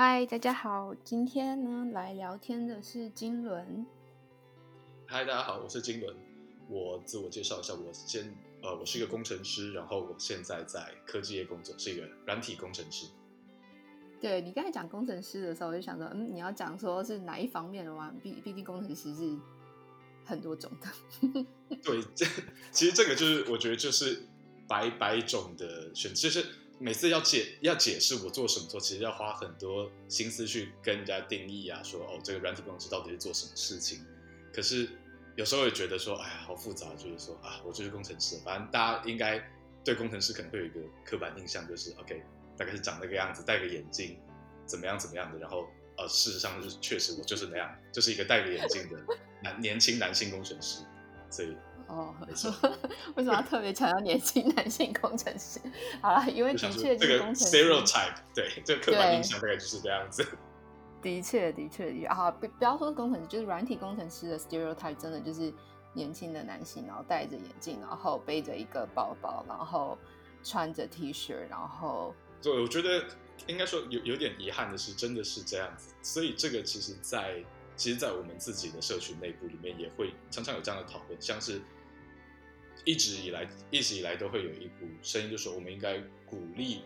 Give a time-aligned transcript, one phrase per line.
[0.00, 3.84] 嗨，大家好，今天呢来聊天的是金轮。
[5.06, 6.14] 嗨，大家好，我是金轮。
[6.68, 8.32] 我自我介绍一下，我先
[8.62, 13.08] 呃，我是一个工程师，然后我现在在科技业工作，是一个软体工程师。
[14.20, 18.14] 对，你刚才讲工程师的时候，我就想说，嗯，你要讲说是哪一方面的吗？
[18.22, 19.36] 毕毕竟工程师是
[20.24, 21.26] 很多种的。
[21.82, 22.24] 对，这
[22.70, 24.22] 其实这个就是我觉得就是
[24.68, 26.46] 百百种的选，就是
[26.78, 34.04] 每次要解要解释我做什么做，其实要花很多心思去跟人家定义啊，说哦，这个软体工程师到底是做什么事情。
[34.52, 34.88] 可是
[35.36, 39.42] 有时候也觉得说，哎呀，好复杂，就是说啊，我就是工程师，反正大家应该
[39.84, 42.22] 对工程师可能会有一个刻板印象，就是 OK。
[42.56, 44.18] 大概是长那个样子，戴个眼镜，
[44.66, 48.98] 怎么样怎么样的，然后呃，事实上就是确实我就是那样，就是一个戴个眼镜的
[49.44, 50.82] 男年轻男性工程师，
[51.30, 51.56] 所以
[51.88, 52.50] 哦， 没错，
[53.16, 55.58] 为什么要特别强调年轻男性工程师？
[56.00, 60.24] 好了，因为的确这个 stereotype，对，这个刻板印象大概就是这样子。
[61.00, 65.52] 的确，的确，啊，不不要说工程师，就是软体工程师的 stereotype，真的就是
[65.94, 69.96] 年轻的男性，然后戴着眼镜，然后背着一个包包，然后
[70.42, 72.14] 穿着 T 恤，然后。
[72.42, 73.04] 对，我觉得
[73.46, 75.94] 应该说有有点遗憾的是，真的是这样子。
[76.02, 77.44] 所以这个其实在，在
[77.76, 81.20] 其实，在我们自己的社群内部里面，也会常常有这样的讨论。
[81.20, 81.60] 像是
[82.84, 86.82] 一直以来，一直以来都会有一股声音，就是说我们应该鼓励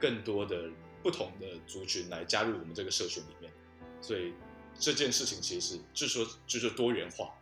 [0.00, 0.70] 更多的
[1.02, 3.52] 不同的族群来加入我们这个社群里面。
[4.00, 4.32] 所以
[4.78, 7.32] 这件事情其实就是说，就是多元化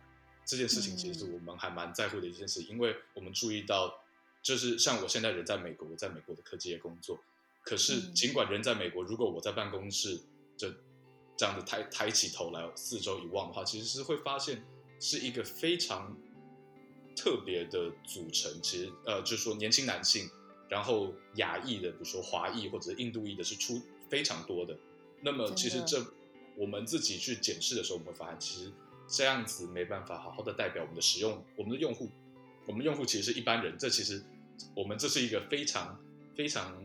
[0.45, 3.93] 这件事情，其实我们还蛮在乎的一件事，因为我们注意到，
[4.41, 7.19] 就是像我现在人在美国，我在美国的科技业工作。
[7.63, 10.19] 可是，尽管人在美国，如果我在办公室，
[10.57, 10.69] 这
[11.37, 14.63] 这样子抬抬起头来四周一望的话，其实是会发现
[14.99, 16.15] 是一个非常
[17.15, 18.51] 特别的组成。
[18.61, 20.29] 其实，呃，就是说年轻男性，
[20.69, 24.77] 然后亚裔的，比如说华裔或者是印度裔的，是出非常多的。
[25.21, 26.05] 那么，其实这
[26.55, 28.71] 我们自己去检视的时候，我们会发现，其实
[29.07, 32.09] 这样子没办法好好的代表我们的使用，我们的用户，
[32.65, 33.77] 我们用户其实是一般人。
[33.77, 34.23] 这其实
[34.75, 35.99] 我们这是一个非常
[36.35, 36.81] 非常。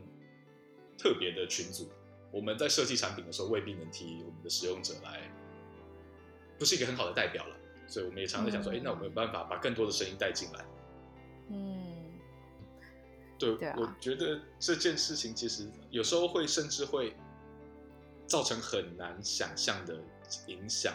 [1.00, 1.88] 特别的群组，
[2.32, 5.30] 我们在设计产品的时候未必能替我们的使用者来，
[6.58, 7.56] 不是一个很好的代表了，
[7.88, 10.64] 所以我们也常常想说，哎、嗯，那我们有办法把更多的声音带进来。
[11.50, 12.12] 嗯，
[13.38, 17.16] 对，对啊、我觉得这件事情其实有时候会甚至会
[18.26, 19.98] 造成很难想象的
[20.46, 20.92] 影响，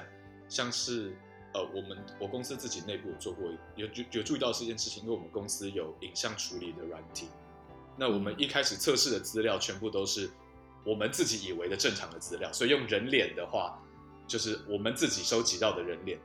[0.48, 1.16] 像是
[1.54, 7.28] 呃，我们我公司自己内部有做过，有有有注意到这件事情，因为我们公司有影像处理的软体。
[7.98, 10.30] 那我们一开始测试的资料全部都是
[10.84, 13.80] 我们自己以为的正常的资料，所以用人脸的话，
[14.28, 16.20] 就是我们自己收集到的人脸，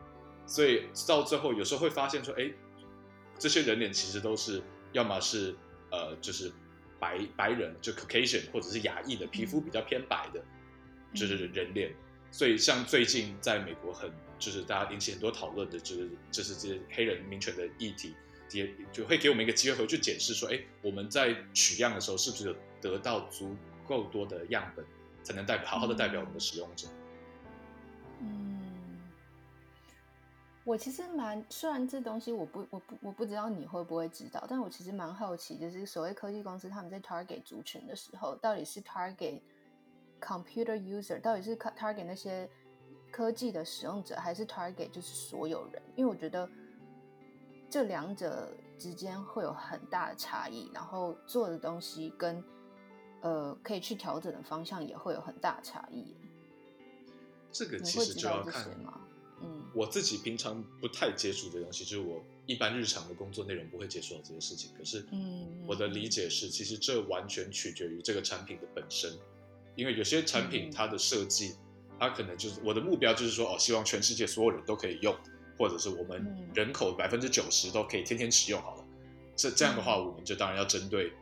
[0.48, 2.50] 所以到最后有时候会发现说，哎，
[3.38, 4.60] 这些人脸其实都是
[4.90, 5.54] 要么是
[5.92, 6.50] 呃，就是
[6.98, 10.42] 白白人，就 Caucasian 或者是亚裔的皮肤比较偏白的，
[11.14, 11.94] 就是人脸。
[12.32, 18.16] 所以像最近在美国很就是大家引起很多讨论的，就是就是这些黑人民权的议题。
[18.50, 23.54] 也就会给我们一个机会回去检视，说，哎，我们在取样的时候是不是有得到足
[23.86, 24.82] 够多的样本，
[25.22, 26.88] 才能代表好好的代表我们的使用者？
[28.22, 28.57] 嗯，
[30.68, 39.40] 我其实蛮，虽然这东西我不，我不，我不知道你会不会知道，但我其实蛮好奇，就是所谓科技公司他们在 target 族群的时候，到底是 target
[40.20, 42.46] computer user，到底是 target 那些
[43.10, 45.82] 科技的使用者，还是 target 就是所有人？
[45.96, 46.46] 因为我觉得。
[47.70, 52.42] 这两者之间会有很大的差异，然后做的东西跟
[53.20, 56.16] 呃可以去调整的方向也会有很大的差异。
[57.52, 58.64] 这个其实就要看，
[59.42, 64.70] 嗯，我自己平常不太接触的东西，就是我一般日常的工作内容不会接触到这些事情。
[64.76, 69.12] 可是，嗯，我的理解是，其实这完全取决于这个产品的本身，
[69.76, 71.54] 因为有些产品它的设计，
[71.98, 75.16] 它可能就是我的目标就是说，哦，希望全世界所有人都可以用。
[75.60, 78.84] 或者是我们人口百分之九十都可以天天使用好了，
[79.34, 81.12] 这这样的话，我们就当然要针对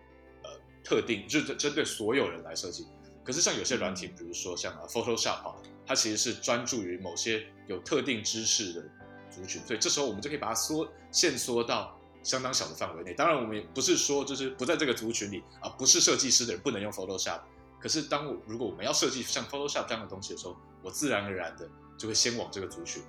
[0.42, 0.50] 呃
[0.84, 2.84] 特定，就是针对所有人来设计。
[3.24, 8.82] 可是像有些软体，比如说像 Photoshop 哈，它其实是专注于某些有特定知识的
[9.30, 13.14] 族群，所以这时候我们就可以把它缩限缩到相当小的范围内。
[13.14, 17.40] 当然，我们也不是说就是不在这个族群里啊，不是设计师的人不能用 Photoshop。
[17.78, 23.02] 可是当我如果我们要设计像 Photoshop 这样的东西的时候，我自然而然的就会先往这个族群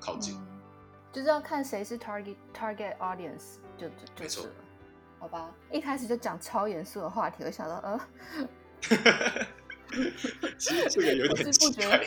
[0.00, 0.40] 靠近。
[1.12, 4.52] 就是要看谁是 target target audience，就就就是了，
[5.20, 5.52] 好吧？
[5.70, 8.00] 一开始就讲超严肃的话题，我想到呃，
[10.58, 12.06] 其实这个 有点奇怪，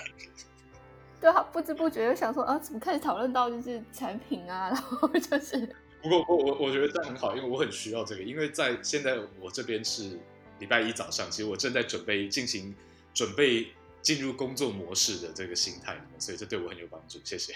[1.21, 10.19] 对啊，不知不觉又想说啊，怎么开始讨论到就是产品啊，然后就是，不过我我我觉得这样很好，因为我很需要这个，因为在现在我这边是
[10.59, 12.75] 礼拜一早上，其实我正在准备进行
[13.13, 13.67] 准备
[14.01, 17.19] 进入工作模式的这个心态所以这对我很有帮助。
[17.23, 17.55] 谢谢。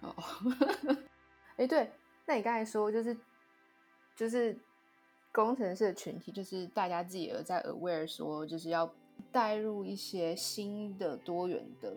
[0.00, 0.14] 哦，
[1.56, 1.90] 哎，对，
[2.24, 3.16] 那你刚才说就是
[4.16, 4.56] 就是
[5.32, 8.92] 工程师的群体，就是大家自己有在 aware 说，就是要
[9.32, 11.94] 带入一些新的多元的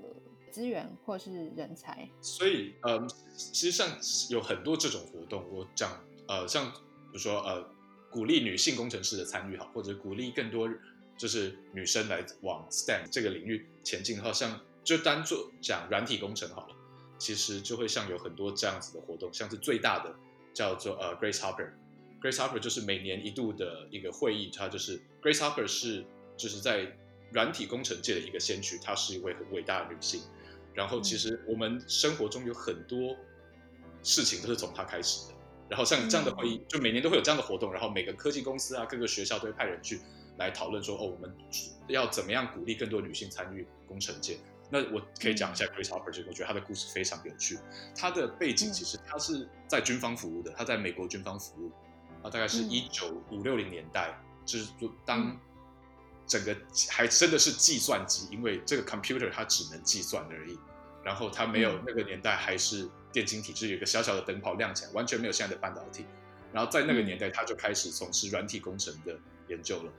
[0.50, 2.10] 资源或是人才。
[2.22, 3.98] 所以，呃，其实上
[4.30, 5.92] 有很多这种活动，我讲，
[6.28, 7.66] 呃，像比如说，呃，
[8.10, 10.69] 鼓励女性工程师的参与，好，或者鼓励更多
[11.18, 16.75] 就是女生来往 STEM 这个领域前进的话，像就单做讲软体工程好了。
[17.18, 20.12] 其实就会像有很多这样子的活动，像是最大的
[20.56, 26.04] 叫做呃 Grace Hopper，Grace Hopper 就是每年一度的一个会议，它就是 Grace Hopper 是
[26.36, 26.98] 就是在
[27.31, 30.22] 软体工程界的一个先驱，她是一位很伟大的女性。
[30.74, 33.16] 然后其实我们生活中有很多
[34.04, 35.36] 事情都是从她开始的。
[35.69, 40.01] 然后像这样的会议，就每年都会有这样的活动，然后每个科技公司啊，各个学校都会派人去
[40.38, 41.33] 来讨论说，哦，我们
[41.88, 44.38] 要怎么样鼓励更多女性参与工程界。
[44.69, 47.57] 那我可以讲一下 Grace Hopper 这个，我觉得他的故事非常有趣。
[47.95, 51.72] 他的背景其实他是在军方服务的，他在美国军方服务，
[52.22, 55.38] 啊，大概是一九五六零年代，就是说当
[56.31, 56.56] 整个
[56.88, 60.57] 还真的是计算机，因为这个 computer 它只能计算而已，
[61.04, 66.06] 然后它没有那个年代还是电晶体，就是有一个小小的灯泡亮起来，完全没有现在的半导体。
[66.54, 69.19] 然后在那个年代，他就开始从事软体工程的
[69.50, 69.92] 研究了。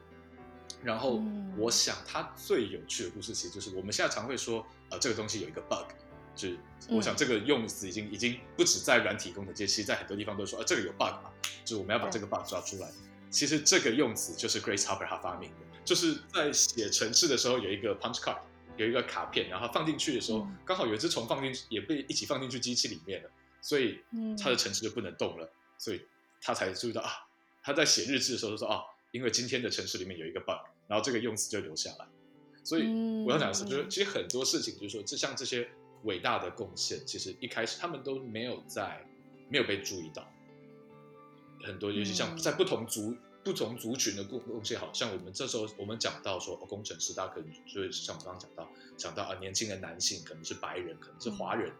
[0.82, 1.23] 然后
[1.58, 5.93] 我想，他最有趣的故事其实就是我们现在常会说，呃，这个东西有一个 bug，
[6.34, 6.56] 就是
[6.88, 11.31] 我想这个用词已经已经不止在软体工程界，其实在很多地方都说，呃，这个有 bug 嘛，
[11.62, 12.88] 就是我们要把这个 bug 抓出来。
[13.31, 18.38] 其实这个用词就是 Grace Hopper 他发明的，就是在写程式的时候有一个 punch card，
[18.76, 23.31] 有一个卡片，然后放进去的时候，刚好有一只虫放进去，也被一起放进去机器里面了，
[23.61, 24.00] 所以
[24.40, 26.02] 他的程式就不能动了，所以
[26.40, 27.11] 他才注意到啊，
[27.62, 30.69] 他在写日志的时候就说啊，因为今天的程式里面有一个 bug。
[30.88, 32.06] 然后这个用词就留下来，
[32.62, 32.82] 所以
[33.25, 35.67] 我要讲的是，就是其实很多事情，就是说，就像这些
[36.02, 39.02] 伟大的贡献，其实一开始他们都没有在
[39.49, 40.31] 没有被注意到。
[41.64, 51.72] 很多尤其像在不同族不同族群的贡贡献，好像我们这时候我们讲到说，哦，工程师，大家可能就是像我刚刚讲到，讲到啊，年轻的男性可能是白人，可能是华人，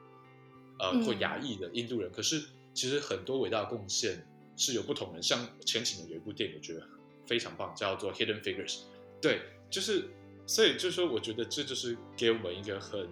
[0.79, 2.11] 呃，或亚裔的印度人。
[2.11, 2.43] 可是
[2.75, 4.26] 其实很多伟大的贡献
[4.56, 6.87] 是有不同人，像前几年有一部电影，我觉得
[7.26, 8.79] 非常棒，叫做《Hidden Figures》。
[9.20, 10.08] 对，就是，
[10.47, 13.08] 所以就是说，我觉得这就是给我们一个很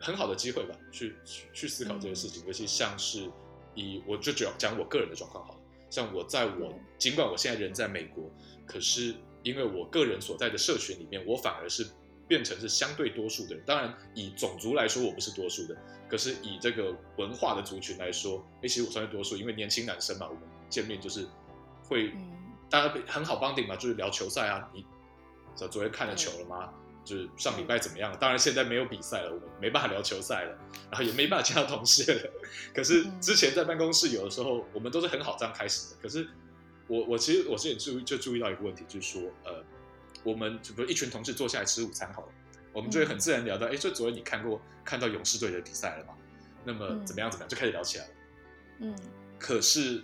[0.00, 2.42] 很好的机会吧，去去去思考这些事情。
[2.46, 3.30] 尤其像是
[3.74, 5.60] 以我就主要讲我个人的状况好了，
[5.92, 8.24] 像我在我尽管我现在人在美国，
[8.64, 11.86] 可是因为我个人所在的社群里面，我反而是
[12.26, 13.62] 变成是相对多数的人。
[13.66, 15.76] 当然，以种族来说，我不是多数的，
[16.08, 21.28] 可是以这个文化的族群来说，其实我算是多数，因为年轻男生嘛，我们见面就是
[21.84, 22.10] 会。
[22.70, 24.66] 大家很好 bonding 嘛，就是聊球赛啊。
[24.72, 24.82] 你
[25.54, 26.72] 昨天看了球了吗？
[27.04, 28.16] 就是上礼拜怎么样？
[28.20, 30.58] 当然现在没有比赛了，我们没办法聊球赛了，
[30.90, 32.30] 然后也没办法见到同事了。
[32.74, 35.96] 可是之前在办公室有的时候，我们都是很好这样开始的。
[36.00, 36.26] 可是
[36.86, 39.64] 我我其实我之前注意就注意到一个问题，就是说呃，
[40.22, 42.28] 我们就比如一群同事坐下来吃午餐好了，
[42.72, 46.14] 我们就会很自然聊到，哎，就昨天你看过看到勇士队的比赛了吗？
[46.64, 48.10] 那么怎么样怎么样，就开始聊起来了。
[48.78, 48.96] 嗯，
[49.38, 50.02] 可是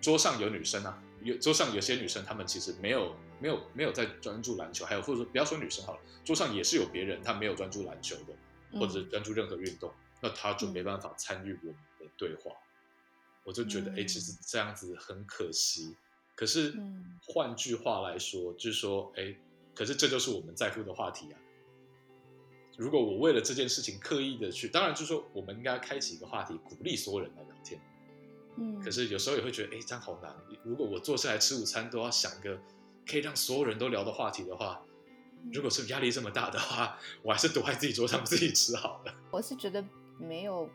[0.00, 1.00] 桌上有女生啊。
[1.24, 12.52] 有桌上有些女生，她们其实没有没有没有在专注篮球，还有或者说不要说女生好了，桌上也是有别人，他没有专注篮球的，或者是专注任何运动，嗯、那他就没办法参与我们的对话。
[12.52, 15.96] 嗯、我就觉得，哎、欸，其实这样子很可惜。
[16.34, 16.74] 可是
[17.26, 19.36] 换句话来说，就是说，哎、欸，
[19.74, 21.38] 可是这就是我们在乎的话题啊。
[22.78, 27.78] 如果我为了这件事情刻意的去，当然就是说，我们应该开启一个话题，鼓励所有人来聊天。
[28.56, 30.34] 嗯，可是有时候也会觉得，哎，这样好难。
[30.64, 32.58] 如果我坐下来吃午餐都要想一个
[33.06, 34.80] 可以让所有人都聊的话题的话，
[35.52, 39.14] 如果是压力这么大的话， 我还是躲在自己桌上自己吃好了。
[39.30, 39.84] 我是觉得
[40.18, 40.68] 没有，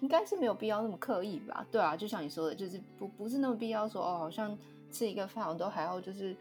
[0.00, 1.66] 应该是没有必要那么刻意吧？
[1.70, 4.56] 对啊，就像你说的，就是不不是那么必要说哦，好像
[4.90, 6.36] 吃一个饭我都还要就是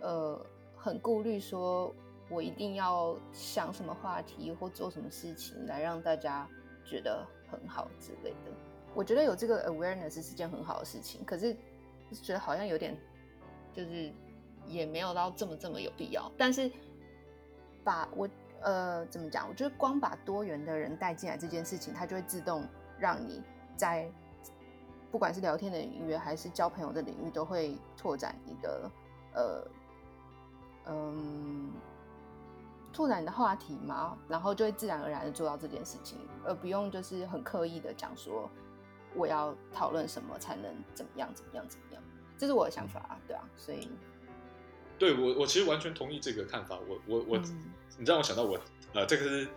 [0.00, 0.44] 呃
[0.76, 1.94] 很顾虑，说
[2.28, 6.48] 我一定要想什么话题或做什么事情来让大家
[6.84, 8.50] 觉得很好之类的。
[8.94, 11.56] 我觉得有这个 awareness 是件很好的事情，可是
[12.22, 12.98] 觉得好像有点，
[13.72, 14.12] 就是
[14.66, 16.30] 也没有到这么这么有必要。
[16.36, 16.70] 但是
[17.84, 18.28] 把我
[18.60, 19.48] 呃怎么讲？
[19.48, 22.66] 我觉得光把多元的人带进来这件事情，它就会自动
[22.98, 23.42] 让你
[23.76, 24.10] 在
[25.10, 28.90] 不管是聊天的领域还是交朋友的领域，都会拓展你的
[29.34, 29.68] 呃
[30.86, 31.72] 嗯
[32.92, 38.50] 拓展你的话题嘛，然后就会自然而然的做到这件事情，而不用就是很刻意的讲说。
[39.14, 41.28] 我要讨论什么才能怎么样？
[41.34, 41.68] 怎么样？
[41.68, 42.02] 怎么样？
[42.38, 43.90] 这是我的想法啊，对啊，所以
[45.02, 46.78] 对我我其实完全同意这个看法。
[46.86, 48.56] 我我我，嗯、你让我想到我
[48.94, 49.48] 呃，这个是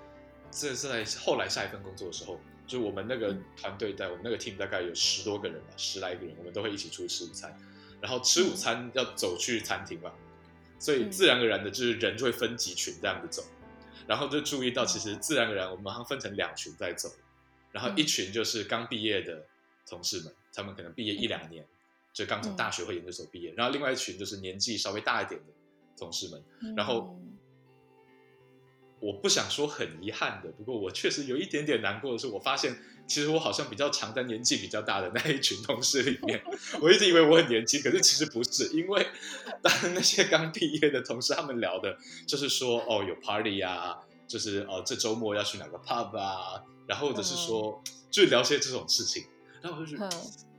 [0.49, 7.55] 这是在后来下一份工作的时候，就我们那个团队在、嗯、我们那个 team 大概有十多个人吧，十来个人，我们都会一起出去吃午餐。
[8.01, 10.49] 然后吃午餐要走去餐厅嘛，嗯、
[10.79, 13.43] 所以自然而然的就是人就会分几群这样子走。
[14.07, 17.07] 然后就注意到，其实自然而然我们好像分成两群在走，
[17.71, 19.45] 然后一群就是刚毕业的
[19.87, 21.63] 同事们，他们可能毕业一两年，
[22.15, 23.53] 就刚从大学或研究所毕业。
[23.57, 25.47] 然后另外一群就是年纪稍微大一点的
[25.97, 26.41] 同事们。
[26.75, 27.19] 然后
[29.01, 36.41] 我不想说很遗憾的，不过我确实有一点点难过的是，我发现其实我好像比较常在年纪比较大的那一群同事里面。
[36.81, 39.05] 我一直以为我很年轻，可是其实不是，因为
[39.61, 49.25] 当那些刚毕业的同事他们聊的，就是说哦有 party 啊，就是哦这周末要去哪个 pub 啊，然后或者是说就聊些这种事情，
[49.61, 50.09] 然后我就觉得。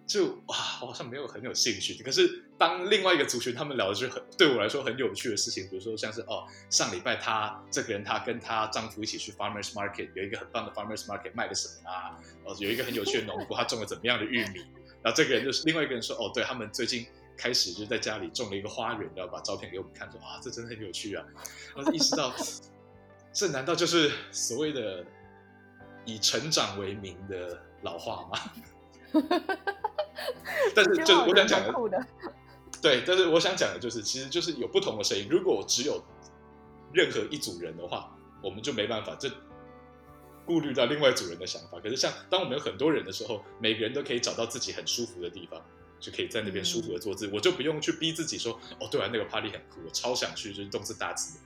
[0.07, 2.01] 就哇，我好像没有很有兴趣。
[2.03, 12.17] 可是当另外一个族群他们聊的是很对我来说很有趣的事情，比如说像是哦，上礼拜她这个人她跟她丈夫一起去 farmers market，有一个很棒的 farmers market 卖的什么啊？
[12.45, 14.61] 哦，有一个很有趣的农夫，他种了怎么样的玉米？
[15.03, 21.25] 然后这个人就是另外一个人说哦，对他们最近开始就在家里种了一个花园，然后把照片给我们看，说哇，这真的很有趣啊！
[21.75, 22.33] 然后意识到
[23.33, 25.05] 这难道就是所谓的
[26.05, 28.53] 以成长为名的老化吗？
[30.75, 32.07] 但是，就是我想讲的，
[32.83, 35.27] 对，但是我想讲的就是，其实就是有不同的声音。
[35.31, 36.05] 如果只有
[36.93, 39.31] 任何一组人的话，我们就没办法，这
[40.45, 41.81] 顾虑到另外一组人的想法。
[41.81, 45.61] 可是，像当我们有很多人的时候，每个人都可以找到自己很舒服的地方，
[45.99, 47.27] 就可以在那边舒服的坐姿。
[47.27, 51.39] 嗯、我就不用去逼自己说，哦，对啊，那个 party 很酷，我超想去，就是动次打次，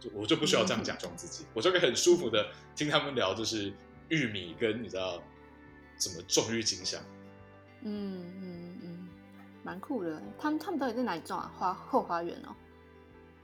[0.00, 3.72] 就我就不需要这样假装自己，嗯、我就可以很舒服的听他们聊，就是
[4.08, 5.22] 玉米跟你知道
[5.96, 7.00] 怎么种郁金香。
[7.82, 9.08] 嗯嗯嗯，
[9.62, 10.22] 蛮酷的。
[10.38, 11.52] 他们他们到底在哪里种啊？
[11.58, 12.54] 花后花园哦。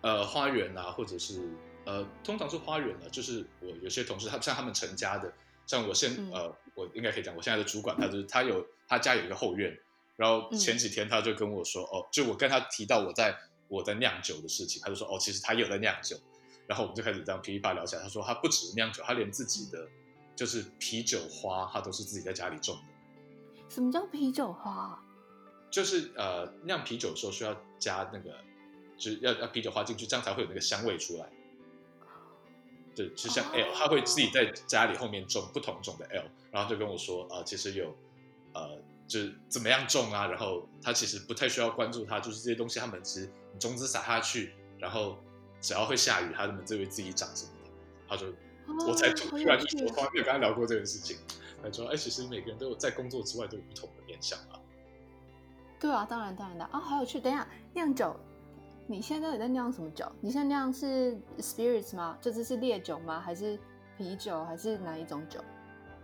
[0.02, 1.49] 呃，花园啊，或者是
[1.85, 3.11] 呃，通常是花园的。
[3.11, 5.33] 就是我有些同事，他像他们成家的，
[5.66, 9.78] 像我现、嗯、呃，我应该可以讲，我现在的主管，他就是他有他家有一个后院。
[10.16, 13.37] 然后前几天他就跟我说，嗯、哦，就我跟他提到我在
[13.69, 16.16] 我在酿酒的事情，他就说，哦，其实他也有在酿酒。
[16.66, 18.02] 然后我们就开始这样噼里啪啦聊起来。
[18.02, 19.88] 他说他不止酿酒，他连自己的
[20.40, 22.82] 就是啤酒花，他都是自己在家里种的。
[23.68, 24.99] 什么叫啤酒花？
[25.70, 28.35] 就是呃，酿啤酒的时候需要加那个，
[28.97, 31.28] 就是要要啤酒花进去，这样才会有那个香味出来。
[32.97, 37.94] 对，就像 L，他会自己在家里后面种不同种的 L，然后就跟我说啊、呃，其实有
[38.54, 45.18] 呃，就是怎么样种啊，然后他其实不太需要关注它，就是这些东西他们其实种子撒下去，然后
[45.61, 47.70] 只要会下雨，他们就会自己长什么的。
[48.09, 48.32] 他说，哦、
[48.86, 51.16] 我才突然就说，从来没有跟他聊过这件事情。
[51.62, 54.58] 他说，哎，其实每个人都有在工作之外都有不同的面向啊。
[55.78, 57.20] 对啊，当然当然的啊，好有趣。
[57.20, 58.14] 等一下，酿酒，
[58.86, 60.10] 你现在到底在酿什么酒？
[60.20, 62.16] 你现在酿是 spirits 吗？
[62.20, 63.20] 这只是烈酒吗？
[63.20, 63.58] 还是
[63.98, 64.44] 啤酒？
[64.44, 65.38] 还是哪一种酒？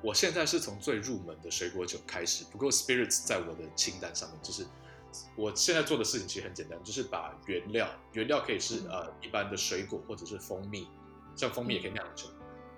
[0.03, 4.39] 我现在是从最入门的水果酒开始，不过 spirits 在我的清单上面。
[4.43, 4.67] 就是
[5.35, 10.87] 我现在做的事情其实很简单，就是把原料，原料可以是、嗯、呃一般的水果或者是蜂蜜，
[11.35, 12.27] 像蜂蜜也可以酿酒。
[12.29, 12.36] 嗯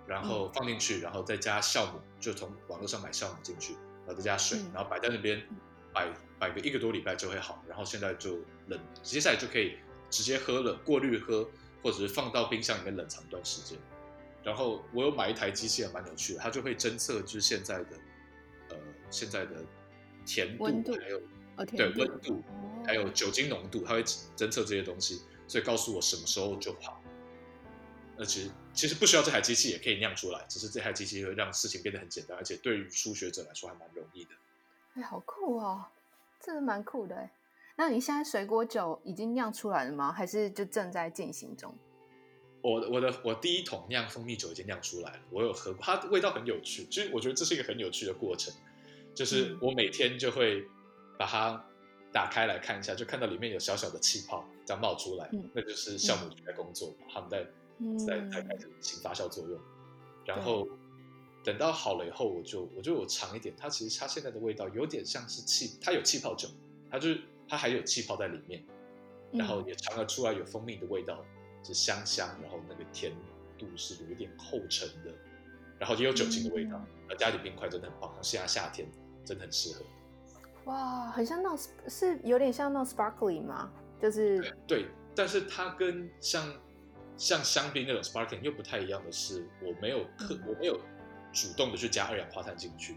[0.08, 3.74] 然后放进去，然后再加酵母，就从网络上买酵母进去，
[4.06, 5.46] 然后再加水，然后摆在那边，
[5.92, 7.62] 摆摆个一个多礼拜就会好。
[7.68, 8.38] 然后现在就
[8.68, 9.76] 冷，接下来就可以
[10.08, 11.46] 直接喝了，过滤喝，
[11.82, 13.78] 或者是放到冰箱里面冷藏一段时间。
[14.42, 17.90] 然后我有买一台机器也蛮有趣的，它就会侦测就是现在的
[18.70, 18.76] 呃
[19.10, 19.56] 现在的
[20.24, 21.18] 甜度，度还有、
[21.56, 22.42] 哦、对温度，
[22.86, 26.97] 还有酒精浓度，它会侦测这些东西，所以告诉我什么时候就好。
[28.18, 34.30] 那其实其实不需要这台机器也可以酿出来，只是这台机器会让事情变得很简单，而且对于初学者来说还蛮容易的。
[34.94, 35.84] 哎，好酷哦，
[36.40, 37.30] 真的蛮酷的哎。
[37.76, 40.12] 那你现在水果酒已经酿出来了吗？
[40.12, 41.72] 还是就正在进行中？
[42.60, 46.84] 我我的我第一桶酿蜂蜜酒已经酿出来了，我有喝过，它的味道很有趣。
[46.90, 48.52] 其实我觉得这是一个很有趣的过程，
[49.14, 50.66] 就是我每天就会
[51.16, 51.64] 把它
[52.12, 57.46] 打开来看一下，就看到里面有小小的气泡这样冒出来，嗯、那就是酵母在工作，嗯、他们在。
[57.98, 59.58] 在在开始起发酵作用，
[60.24, 60.68] 然后
[61.44, 66.48] 等到好了以后，我就我就有尝一点，它其实它现在的味道有点像是气，它有气泡酒，
[66.90, 68.64] 它就是它还有气泡在里面，
[69.32, 71.24] 然后也尝了出来有蜂蜜的味道，
[71.62, 73.12] 是香香，然后那个甜
[73.56, 75.14] 度是有一点厚沉的，
[75.78, 78.90] 然后也有酒精的味道，呃，加点冰块真的很棒，现在夏天
[79.24, 79.84] 真的很适合。
[80.64, 83.70] 哇，很像那种是有点像那种 sparkling 吗？
[84.02, 86.52] 就是对，对，但是它跟像。
[87.18, 90.80] 像香槟那种 sparkling 又不太一样的是，我没有刻，我没有
[91.32, 92.96] 主动的去加二氧化碳进去，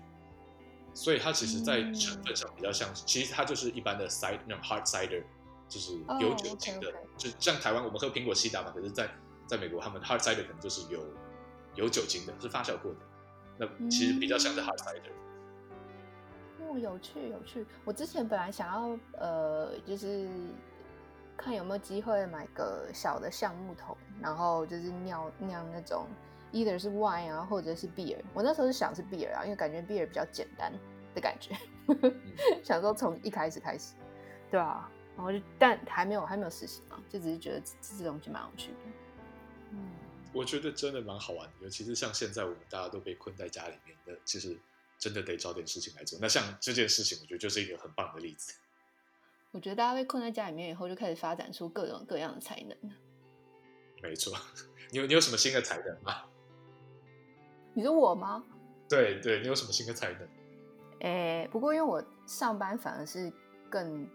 [0.93, 5.23] 所以它其实，在成分上比较像，其实它就是一般的 cider 那种 hard cider，
[5.67, 7.17] 就是有酒精的，oh, okay, okay.
[7.17, 9.09] 就像台湾我们喝苹果西打嘛，可是在
[9.47, 11.03] 在美国他们 hard cider 可能就是有
[11.75, 12.99] 有酒精的，是发酵过的，
[13.57, 15.11] 那其实比较像是 hard cider。
[16.59, 17.65] 哦，有趣有趣。
[17.83, 20.29] 我之前本来想要呃，就是
[21.37, 26.07] 看有没有机会买个小的橡木桶，然后就是酿酿那种
[26.51, 28.17] either 是 wine 啊，或者是 beer。
[28.33, 30.71] 我那时候是想是 beer 啊，因为感觉 beer 比较简单
[31.15, 31.55] 的感觉，
[31.87, 32.15] 嗯、
[32.63, 33.93] 想说从一开始开始，
[34.49, 34.89] 对啊。
[35.13, 38.77] 然后就，但还没有还没有实习嘛，就只是觉得这这东西蛮有趣的。
[39.71, 39.91] 嗯，
[40.31, 44.57] 我觉得真的蛮好玩的，尤其是像现在我们大家都被困在家里面的，其实
[44.97, 46.17] 真的得找点事情来做。
[46.21, 48.53] 那像这件事情，我觉得就是一个很棒的例子。
[49.51, 52.77] 我觉得大家被困在家里面以后，就开始发展出各种各样的才能。
[54.01, 54.33] 没错，
[54.91, 56.23] 你有你有什么新的才能吗？
[57.73, 58.43] 你说我吗？
[58.89, 60.27] 对对，你有什么新的才能？
[61.01, 63.31] 诶，不过因为我上班反而是
[63.69, 64.07] 更。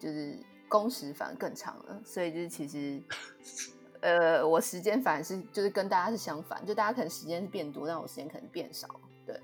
[0.00, 3.02] 就是工时反而更长了，所以就是其实，
[4.00, 8.88] 呃，我时间反而是就是跟大家是相反，就大家可能时间是变多，但我时间可能变少，
[9.26, 9.40] 对。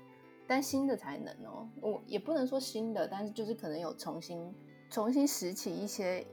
[0.47, 4.49] 但新的才能哦，我也不能说新的，但是就是可能有重新
[4.95, 6.25] 重新拾起一些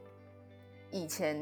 [0.89, 1.37] 以前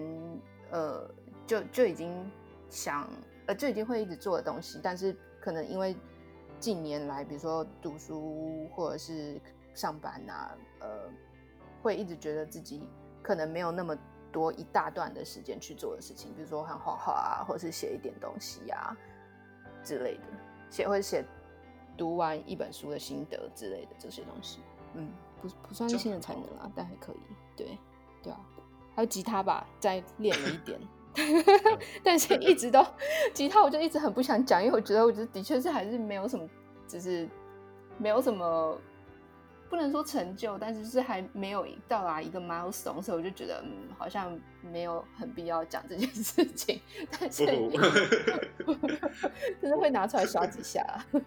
[0.71, 1.07] 呃
[1.45, 2.27] 就就已经
[2.67, 3.07] 想
[3.45, 5.95] 呃就已经会一直做的东西，但是可能因为
[6.59, 9.39] 近年来，比如说读书或者是
[9.75, 10.87] 上班啊，呃。
[11.83, 12.87] 会一直觉得自己
[13.23, 13.97] 可能没有那么
[14.31, 18.95] 多一大段的时间去做的事情，比如说像画画啊，或者是写一点东西啊
[19.83, 20.23] 之类的，
[20.69, 21.25] 写或者写
[21.97, 24.59] 读完一本书的心得之类的这些东西。
[24.93, 25.11] 嗯，
[25.41, 27.17] 不不算是新的才能啦，但还可以。
[27.55, 27.77] 对
[28.24, 28.39] 对啊，
[28.95, 30.79] 还有吉他吧，再练了一点
[32.03, 32.86] 但是一直都
[33.33, 36.48] 吉他，我就一直很不想讲，因为我觉得我觉得的确是还是没有什么，
[36.88, 37.27] 只是
[37.98, 38.79] 没有什么。
[39.69, 46.81] 不能说成就，但是是还没有到达一个 milestone，所以我就觉得，嗯，好像没有很必要讲这件事情。
[47.10, 47.45] 但是，
[49.62, 50.86] 就是会拿出来刷几下。
[51.13, 51.21] 我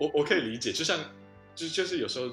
[0.00, 0.98] 我我可以理解，就像
[1.54, 2.32] 就就是有时候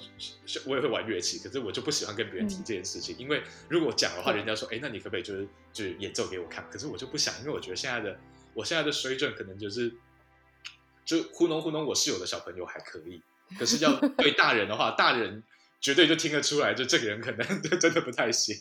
[0.66, 6.66] 我也会玩乐器，可是我就不喜欢跟别人提这件事情，嗯、因为如果讲的话，人家说，哎、欸，那你可不可以就是就是演奏给我看？
[6.70, 8.18] 可是我就不想，因为我觉得现在的
[8.54, 9.94] 我现在的水准可能就是
[11.04, 13.22] 就糊弄糊弄我室友的小朋友还可以。
[13.58, 15.44] 可是要 对大人的话，大人
[15.80, 18.56] 绝对就听得出来，就这个人可能真的不太行。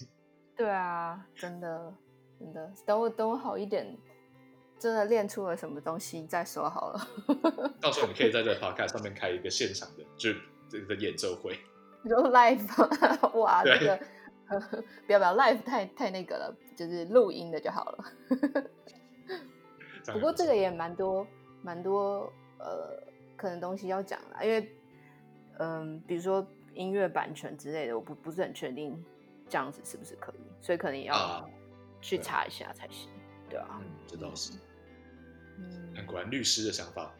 [0.57, 1.93] 对啊，真的
[2.39, 3.99] 真的，等我等我好一点，
[4.79, 7.09] 真的练出了什么东西再说好了。
[7.81, 10.31] 到时候我们可以在这 podcast 上面开一个现场的，就
[10.69, 11.59] 这个演奏会。
[12.03, 14.01] 你说 live 哇，这个
[15.07, 18.05] 不要不要 live 太太那个了，就是录音的就好了。
[20.13, 21.27] 不过这个也蛮多
[21.63, 23.05] 蛮多呃。
[23.39, 24.75] 可能东西要讲了，因为，
[25.59, 29.05] 嗯，比如说音乐版权之类的，我不不是很确定
[29.47, 31.47] 这样子是不是可以，所以可能也要
[32.01, 34.53] 去查一下才行，啊对啊，嗯，这倒是。
[35.59, 37.13] 嗯，果然律师的想法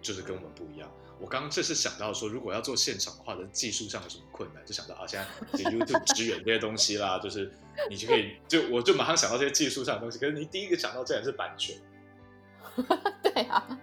[0.00, 0.90] 就是跟我们不一样。
[1.20, 7.52] 我刚刚这是想到说，如果要做现场化的技术上有什么困难，就想到啊，现在 YouTube 支援这些东西啦，就是
[7.88, 10.18] 你就可以就我就马上想到这些技术上的东西。
[10.18, 11.76] 可是你第一个想到竟然是版权。
[13.22, 13.78] 对啊，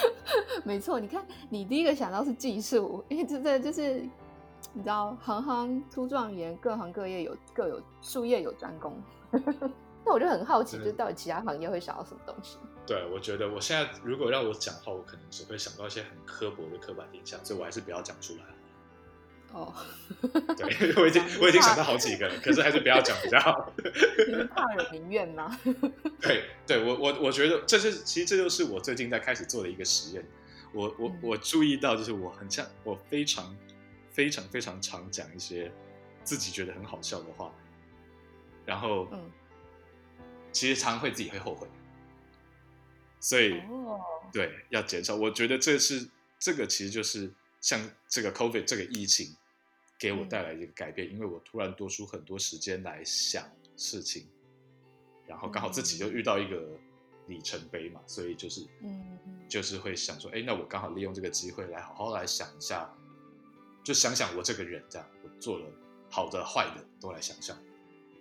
[0.64, 0.98] 没错。
[1.00, 4.00] 你看，你第一个想到是技术，因为这这就是
[4.74, 9.00] 你知道，行行出状元，各行各业有各有术业有专攻。
[10.04, 12.58] 那我就很好奇，就到底其他行业会想到什么东西？
[12.86, 18.42] 对，我觉得我现在如果让我讲话，我可能只会想到一些很刻薄的刻板印象，所以我还是不要讲出来。
[19.52, 19.72] 哦，
[20.56, 23.70] 对，我已经我已经想到好几个了，可是还是不要讲比较好。
[23.76, 25.58] 你是怕有民怨吗？
[26.20, 30.24] 对，对我我我觉得这是其实这就是我最近在开始做的一个实验。
[30.72, 33.54] 我我我注意到，就是我很像我非常
[34.10, 35.70] 非常非常常讲一些
[36.24, 37.52] 自己觉得很好笑的话，
[38.64, 39.30] 然后嗯，
[40.50, 41.68] 其实常常会自己会后悔，
[43.22, 43.98] 所以哦，
[44.30, 45.16] 对，要减少。
[45.16, 46.06] 我觉得这是
[46.38, 47.32] 这个其实就是
[47.62, 49.34] 像这个 COVID 这个疫情。
[49.98, 54.26] 给我带来一个改变，嗯，因为我突然多出很多时间来想事情，
[55.28, 56.76] 然后刚好自己就遇到一个
[57.28, 59.16] 里程碑嘛，所以就是，嗯，
[59.48, 62.92] 就是会想说，哎，那我刚好利用这个机会来好好来想一下，
[63.84, 65.70] 就想想我这个人这样，我做了
[66.10, 67.56] 好的坏的都来想想，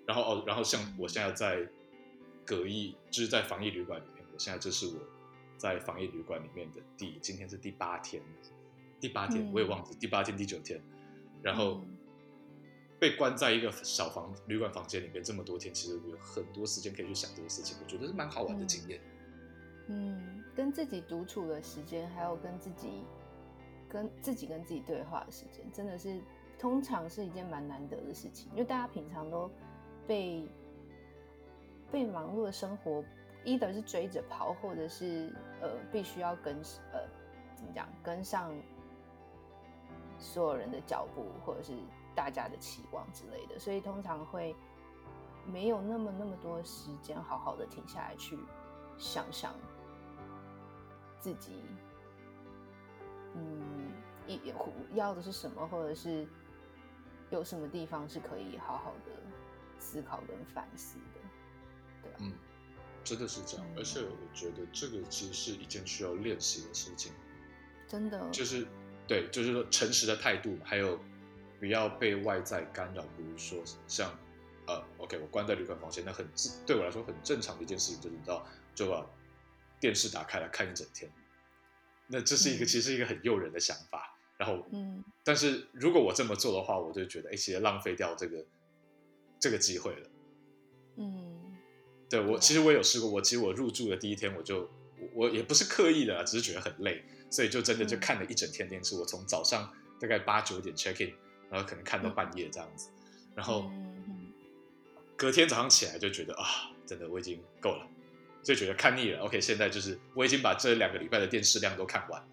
[0.05, 1.67] 然后哦，然后像我现在在
[2.45, 3.99] 隔一，就是在防疫旅馆
[4.41, 4.93] 现在这是我
[5.55, 8.19] 在防疫旅馆里面的第，今天是第八天，
[8.99, 10.81] 第八天，嗯，我也忘记第八天第九天。
[11.43, 11.79] 然后
[12.99, 18.99] 被关在一个小房旅馆房间里面这么多天，其实我有很多时间可以去想这个事情，我觉得是蛮好玩的经验。
[19.89, 23.03] 嗯，跟自己独处的时间，还有跟自己
[23.87, 26.19] 跟自己跟自己对话的时间，真的是
[26.57, 29.51] 通常是一件蛮难得的事情，因为大家平常都
[30.07, 30.47] 被
[31.91, 33.05] 被忙碌的生活
[33.45, 36.55] ，either 是追着跑，或者是呃必须要跟
[36.91, 37.07] 呃
[37.55, 38.53] 怎么讲跟上
[40.17, 41.73] 所有人的脚步，或者是
[42.15, 44.55] 大家的期望之类的，所以通常会
[45.45, 48.37] 没有那么那么多时间好好的停下来去
[48.97, 49.53] 想想
[51.19, 51.63] 自己，
[53.35, 53.91] 嗯，
[54.27, 54.53] 一
[54.93, 56.27] 要的是什么，或者是。
[57.31, 59.11] 有什么地方是可以好好的
[59.79, 61.21] 思考跟反思的，
[62.03, 62.17] 对吧？
[62.19, 62.33] 嗯，
[63.03, 67.11] 真的是这样，嗯，而且我觉得这个其实是一件需要练习的事情。
[67.87, 68.65] 真的，就是
[69.07, 70.99] 对，就是说诚实的态度，还有
[71.59, 74.17] 不要被外在干扰，比如说像
[74.67, 76.25] 呃，OK，我关在旅馆房间，那很
[76.65, 79.05] 对我来说很正常的一件事情，就是你知道，就把
[79.79, 81.11] 电视打开来看一整天，
[82.07, 84.17] 那这是一个，嗯，其实是一个很诱人的想法。
[84.37, 88.43] 然后，嗯，但是如果我这么做的话，我就觉得，哎，其实浪费掉这个
[89.39, 90.09] 这个机会了。
[90.97, 91.30] 嗯，
[92.11, 94.69] 对，我其实我有试过，我其实我入住的第一天，我就
[95.13, 98.97] 我也不是刻意的，只是觉得很累，所以就真的就看了一整天电视。
[98.97, 101.13] 嗯，我从早上大概八九点 check in，
[101.49, 102.89] 然后可能看到半夜这样子，
[103.33, 103.71] 然后
[105.15, 107.87] 隔天早上起来就觉得啊，真的我已经够了，
[108.43, 109.21] 就觉得看腻了。
[109.21, 112.27] OK，现在就是我已经把这两个礼拜的电视量都看完了，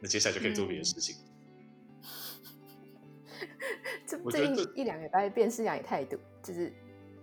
[0.00, 1.14] 那接下来就可以做别的事情。
[1.14, 1.28] 嗯
[4.04, 6.72] 这这一一两个礼拜电视量也太多，就是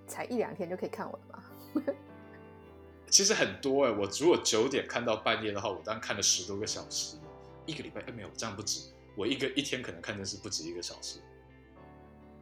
[0.07, 1.43] 才一两天就可以看完吗？
[3.09, 7.17] 其实很多哎、欸，我如果九点看到半夜的话，我当然看了十多个小时。
[7.65, 11.19] 一个礼拜哎没有这样不止，我一个一天可能看电视不止一个小时。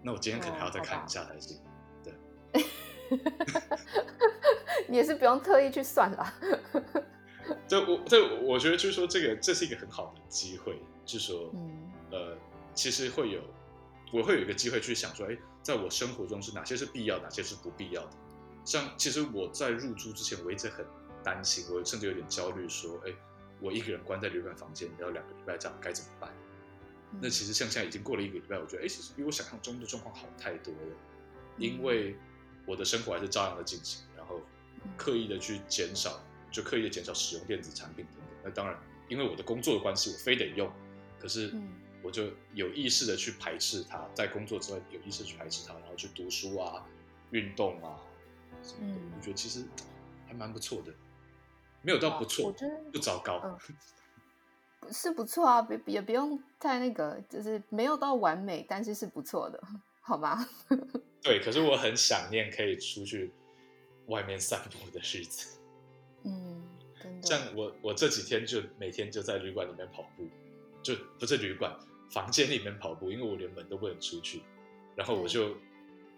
[0.03, 1.57] 那我今天可能还要再看一下才行。
[1.57, 1.61] 哦、
[2.03, 2.13] 对，
[4.87, 6.33] 你也是不用特意去算了。
[7.67, 12.37] 对，我对我觉得就是说这个这是一个很好的机会，就是说，嗯、呃，
[12.73, 13.41] 其实会有。
[14.13, 18.11] 我会有一个机会去想说，哎，在我生活中是哪些是必要，哪些是不必要的。
[18.65, 20.85] 像其实我在入住之前，我一直很
[21.23, 23.13] 担心，我甚至有点焦虑，说，哎，
[23.61, 26.33] 我一个人关在旅馆房间要两个礼拜，这样该怎么办？
[27.11, 27.19] 嗯。
[27.21, 30.97] 那其实像现在已经过了一个礼拜，我觉得，哎，其实比我想象中的状况好太多了。
[31.57, 32.15] 因为
[32.65, 34.41] 我的生活还是照样的进行，然后
[34.97, 38.25] 刻意的去减少，就刻意的减少使用电子产品等等。
[38.43, 40.71] 那当然，因为我的工作的关系，我非得用，
[41.19, 41.51] 可是。
[41.53, 41.69] 嗯
[42.03, 46.85] 我就有意识的去排斥它，在工作之外有意识去排斥它，然后去读书啊、
[47.31, 47.97] 运动啊
[48.65, 48.99] 什么的。
[48.99, 49.63] 嗯，我觉得其实
[50.27, 50.91] 还蛮不错的，
[51.81, 52.53] 没有到不错，
[52.91, 53.39] 不糟糕，
[54.81, 59.61] 嗯，是不错啊，别也不用太那个，就是没有到完美，但是是不错的，
[60.01, 60.47] 好吧？
[61.21, 63.31] 对，可是我很想念可以出去
[64.07, 65.59] 外面散步的日子。
[66.23, 66.63] 嗯，
[67.01, 67.27] 真的。
[67.27, 70.27] 像我，我这几天就每天就在旅馆里面跑步，
[70.81, 71.75] 就不是旅馆。
[72.11, 74.43] 房间里面跑步，因为我连门都不能出去，
[74.95, 75.55] 然后我就，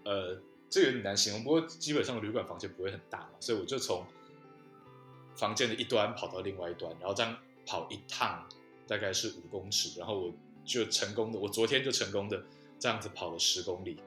[0.03, 0.37] 呃，
[0.69, 4.05] 这个有点难形容，不过基本上旅馆房间不会很大嘛，所以我就从
[5.35, 8.47] 房间的一端跑到另外一端，然后这样跑一趟
[8.87, 10.33] 大概是五公尺，然后我
[10.65, 12.43] 就成功的，我昨天就成功的
[12.79, 13.97] 这样子跑了十公里，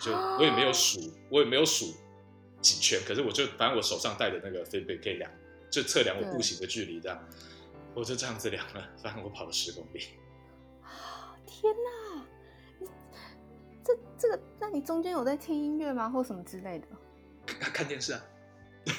[0.00, 0.98] 就我也没有数，
[1.30, 1.94] 我也没有数
[2.60, 5.30] 几圈，可是我就反正我手上带的那个 Fitbit 可以量，
[5.70, 7.28] 就测量我步行的距离这样，
[7.94, 10.00] 我就这样子量了，反正我跑了十公里。
[11.46, 11.95] 天哪，你
[14.26, 16.86] 这这个，那你中间有在听音乐吗，或什么之类的？
[17.46, 18.20] 看，看电视啊！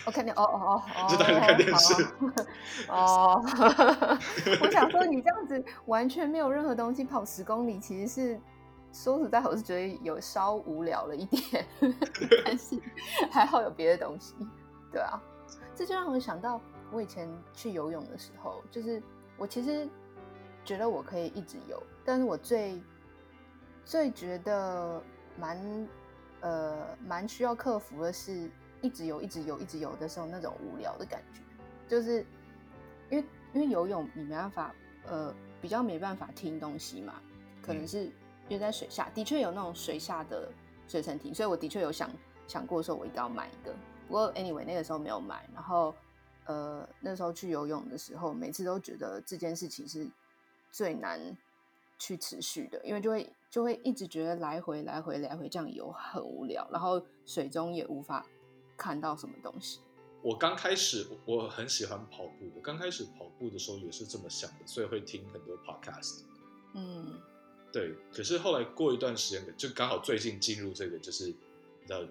[0.05, 2.03] 我看电哦哦哦，知道你看电视
[2.89, 3.41] 哦。
[4.61, 8.41] 我想说，你这样子完全没有任何东西跑十公里，其实是
[8.93, 11.65] 说实在，我是觉得有稍无聊了一点，
[12.45, 12.79] 但是
[13.31, 14.35] 还好有别的东西。
[14.91, 15.21] 对啊，
[15.75, 16.61] 这就让我想到
[16.91, 19.01] 我以前去游泳的时候，就是
[19.37, 19.87] 我其实。
[20.65, 22.83] 觉得我可以一直游，但是我最
[23.85, 25.01] 最觉得
[25.39, 25.87] 蛮
[26.41, 28.49] 呃蛮需要克服的是，
[28.81, 31.41] 一直游一直游一直游的时候那种无聊的感觉，
[31.87, 32.25] 就是
[33.09, 34.73] 因为因为游泳你没办法
[35.07, 37.21] 呃比较没办法听东西嘛，
[37.61, 40.51] 可能是因为在水下的确有那种水下的
[40.87, 42.09] 水声听，所以我的确有想
[42.47, 43.73] 想过说我一定要买一个，
[44.07, 45.95] 不过 anyway 那个时候没有买，然后
[46.45, 50.07] 呃那时候去游泳的时候，每次都觉得这件事情是。
[50.69, 51.19] 最难
[51.99, 58.25] 去持续的，因为就会就会一直觉得来回来回来回这样游很无聊，然后水中也无法
[58.77, 59.79] 看到什么东西。
[60.21, 66.21] 我刚开始我很喜欢跑步，我刚开始跑步的时候也是这么想的，所以会听很多 podcast。
[66.73, 67.19] 嗯，
[67.71, 67.95] 对。
[68.13, 71.33] 可是后来过一段时间，就刚好最近进入这个就是
[71.87, 72.07] 的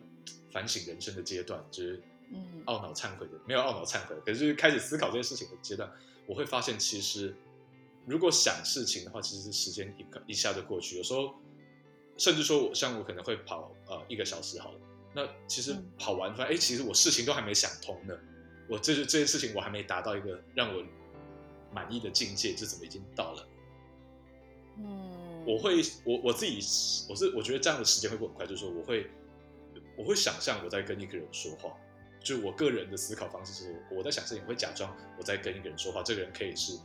[0.50, 5.90] 反省人生的阶段，就是嗯懊恼忏悔的，没有懊恼忏悔，可是就是开始思考这件事情的阶段，
[6.26, 7.34] 我会发现其实。
[8.06, 10.96] 如果想事情的话，其实时间一一下就过去。
[10.96, 11.34] 有时候，
[12.16, 14.80] 甚至说我像我可能会跑呃一个小时好了，
[15.14, 18.16] 那其实跑完发现，哎，其实我事情都还没想通呢。
[18.68, 20.82] 我这这件事情我还没达到一个让我
[21.72, 23.48] 满意的境界，这怎么已经到了？
[24.78, 26.56] 嗯，我会我我自己
[27.08, 29.10] 我是我觉得这样的时间会过很快，就是说我会
[29.96, 31.72] 我会想象我在跟一个人说话，
[32.20, 36.78] 就我个人的思考方式是，我在想事情我会假装我在跟一个人说话，这个人可以是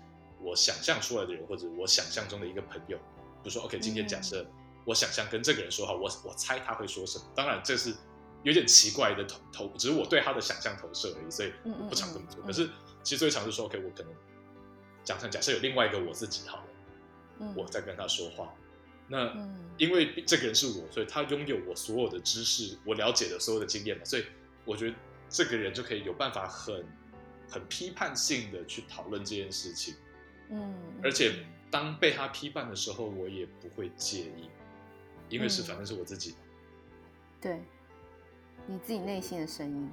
[0.43, 2.97] 我想象出来的人，或者我想象中的一个朋友。
[2.97, 4.45] 比如说，OK，今天假设
[4.85, 7.25] 我想象跟这个人说话，我我猜他会说什么？
[7.35, 7.95] 当然这是。
[8.43, 11.53] 有点奇怪的投投，只是我对他的想象投射而已，所以
[11.87, 12.41] 不常这么做。
[12.41, 12.67] 可是
[13.03, 14.11] 其实最常是说，OK，我可能
[15.03, 16.63] 假设假设有另外一个我自己好了，
[17.37, 18.51] 嗯、我在跟他说话。
[19.07, 24.25] 那、嗯、因为这个人是我，所以他拥有我所有的知识，我了解的所有的经验嘛，所以
[24.65, 24.95] 我觉得
[25.29, 26.83] 这个人就可以有办法很
[27.47, 29.93] 很批判性的去讨论这件事情。
[30.51, 34.49] 嗯，而且当被他批判的时候，我也不会介意，
[35.29, 36.35] 因为是反正是我自己。
[37.41, 37.59] 对。
[38.67, 39.89] 你自己内心的声音，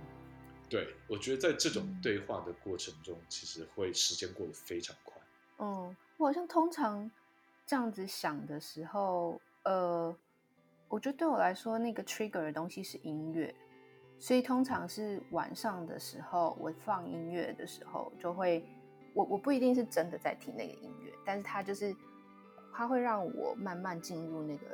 [0.68, 5.16] 对，我觉得在这种对话的过程中，嗯、其实会时间过得非常快。
[5.57, 7.11] 嗯，我好像通常
[7.66, 10.14] 这样子想的时候，呃，
[10.87, 13.53] 我觉得对我来说，那个 trigger 的东西是音乐，
[14.18, 18.62] 所以通常是晚上的时候，我放音乐的时候，就会，
[19.18, 21.94] 我我不一定是真的在听那个音乐，但是它就是，
[22.72, 24.64] 它会让我慢慢进入那个。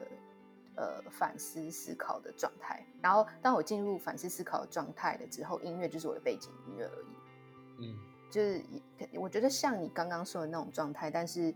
[0.77, 2.85] 呃，反思思考的状态。
[3.01, 7.07] 然后，当我进入反思思考的状态了之后，音乐就是我的背景音乐而已。
[7.79, 7.97] 嗯，
[8.29, 8.61] 就是
[9.13, 11.55] 我觉得像你刚刚说的那种状态，但是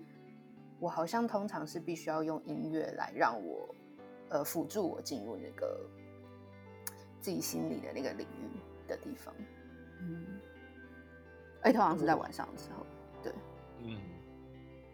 [0.78, 3.74] 我好像通常是必须要用音乐来让我
[4.28, 5.80] 呃辅助我进入那个
[7.20, 9.34] 自己心里的那个领域的地方。
[10.00, 10.38] 嗯，
[11.62, 12.86] 哎，通常是在晚上的时候。
[13.22, 13.32] 对，
[13.82, 13.98] 嗯，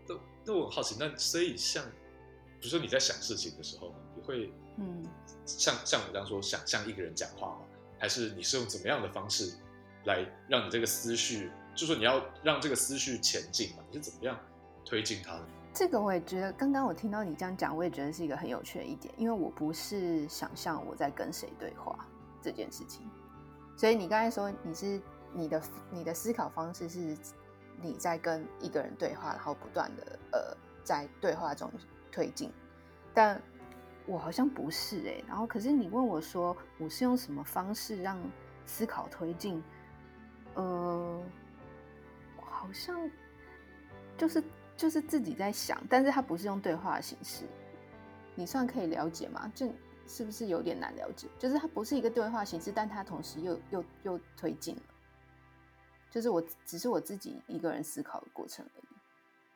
[0.08, 1.84] 那那我很好奇，那所以像
[2.60, 3.94] 比如说你在想事情的时候。
[4.16, 5.04] 你会，嗯，
[5.44, 7.62] 像像我刚刚说，想象一个人讲话吗？
[7.98, 9.52] 还是你是用怎么样的方式
[10.04, 13.82] 来让你这个思绪，就说你要让这个思绪前进嘛？
[13.90, 14.38] 你是怎么样
[14.84, 15.44] 推进它的？
[15.74, 22.06] 这个我也觉得，刚刚我听到你这样讲，我也觉得是一个很有趣的一点，因为我不是想象我在跟谁对话
[22.40, 23.02] 这件事情，
[23.76, 25.02] 所以你刚才说你是
[25.34, 27.16] 你的你的思考方式是
[27.82, 31.70] 你在跟一个人对话，然后不断的呃在对话中
[32.10, 32.50] 推进，
[33.12, 33.40] 但。
[34.06, 38.18] 我好像不是哎、欸，然后可是你问我说我是用什么方式让
[38.66, 39.64] 思考推进？
[40.52, 41.22] 呃，
[42.36, 43.10] 好像
[44.18, 44.44] 就是
[44.76, 47.46] 就是自己在想，但是它不是用对话的形式。
[48.34, 49.50] 你算可以了解吗？
[49.54, 49.72] 就
[50.06, 51.26] 是不是有点难了解？
[51.38, 54.82] 就是它不是一个对话形式，但它同时又又又推进了。
[56.14, 58.86] 就是我只是我自己一个人思考的过程而已。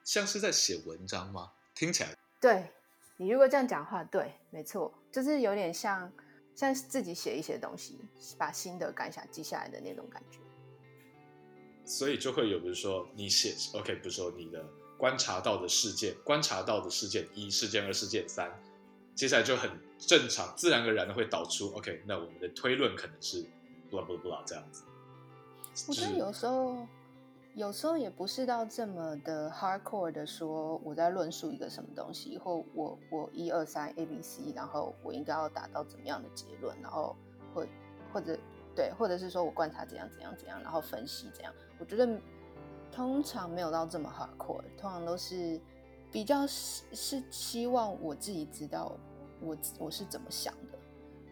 [0.02, 1.52] 像是在写文章吗？
[1.72, 2.72] 听起来对。
[3.16, 6.12] 你如果这样讲话，对，没错，就是有点像
[6.54, 8.00] 像自己写一些东西，
[8.36, 10.38] 把心得感想记下来的那种感觉。
[11.84, 14.64] 所以就会有，比如说你写，OK，比如说你的
[14.96, 18.50] 观察到的事件，观察到的事件一，事件二，事件三，
[19.14, 23.44] 接下来就很正常、自然而然的会导出，OK，那我们的推论可能是
[23.90, 24.82] blah blah blah 这样子。
[25.86, 26.86] 我觉得有时候。
[27.54, 37.16] 有时候也不是到这么的 hardcore 的说我在论述一个什么东西，或我我一二三 A B C，然后我应该要达到怎么样的结论，然后
[37.52, 37.66] 或
[38.12, 38.38] 或者
[38.76, 41.52] 对，或者是说我观察怎样怎样怎样，然后分析怎样。
[41.80, 42.08] 我觉得
[42.92, 45.60] 通常没有到这么 hardcore，通常都是
[46.12, 48.92] 比较是是希望我自己知道
[49.40, 50.78] 我我是怎么想的。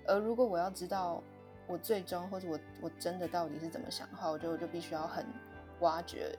[0.08, 1.22] 而如果我要知道
[1.66, 5.26] 我最终或者我我真的到底是怎么想的话，我觉得我就必须要很。
[5.80, 6.34] 挖掘，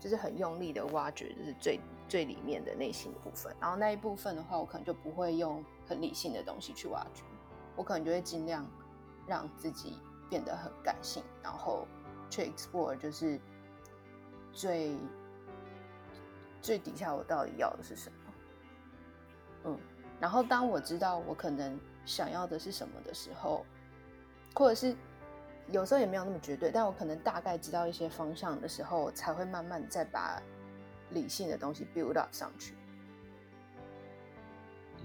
[0.00, 3.54] 就是很用力的挖掘，就是最最里面的内心的部分。
[3.60, 7.22] 然后那一部分的话，我可能就不会用很理性的东西去挖掘，
[7.76, 8.68] 我可能就会尽量
[9.28, 11.86] 让自己变得很感性，然后
[12.28, 13.40] 去 explore，就是
[14.52, 14.96] 最
[16.60, 18.16] 最底下我到底要的是什么。
[19.66, 19.78] 嗯，
[20.18, 23.64] 然后当我知道我可能想要的是什么的时候，
[24.58, 24.94] 或者是。
[25.70, 30.42] 有时候也没有那么绝对，但我可能大概知道一些方向的时候，才会慢慢再把
[31.10, 32.72] 理性的东西 build up 上去。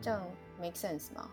[0.01, 0.25] 这样
[0.57, 1.29] make sense 吗？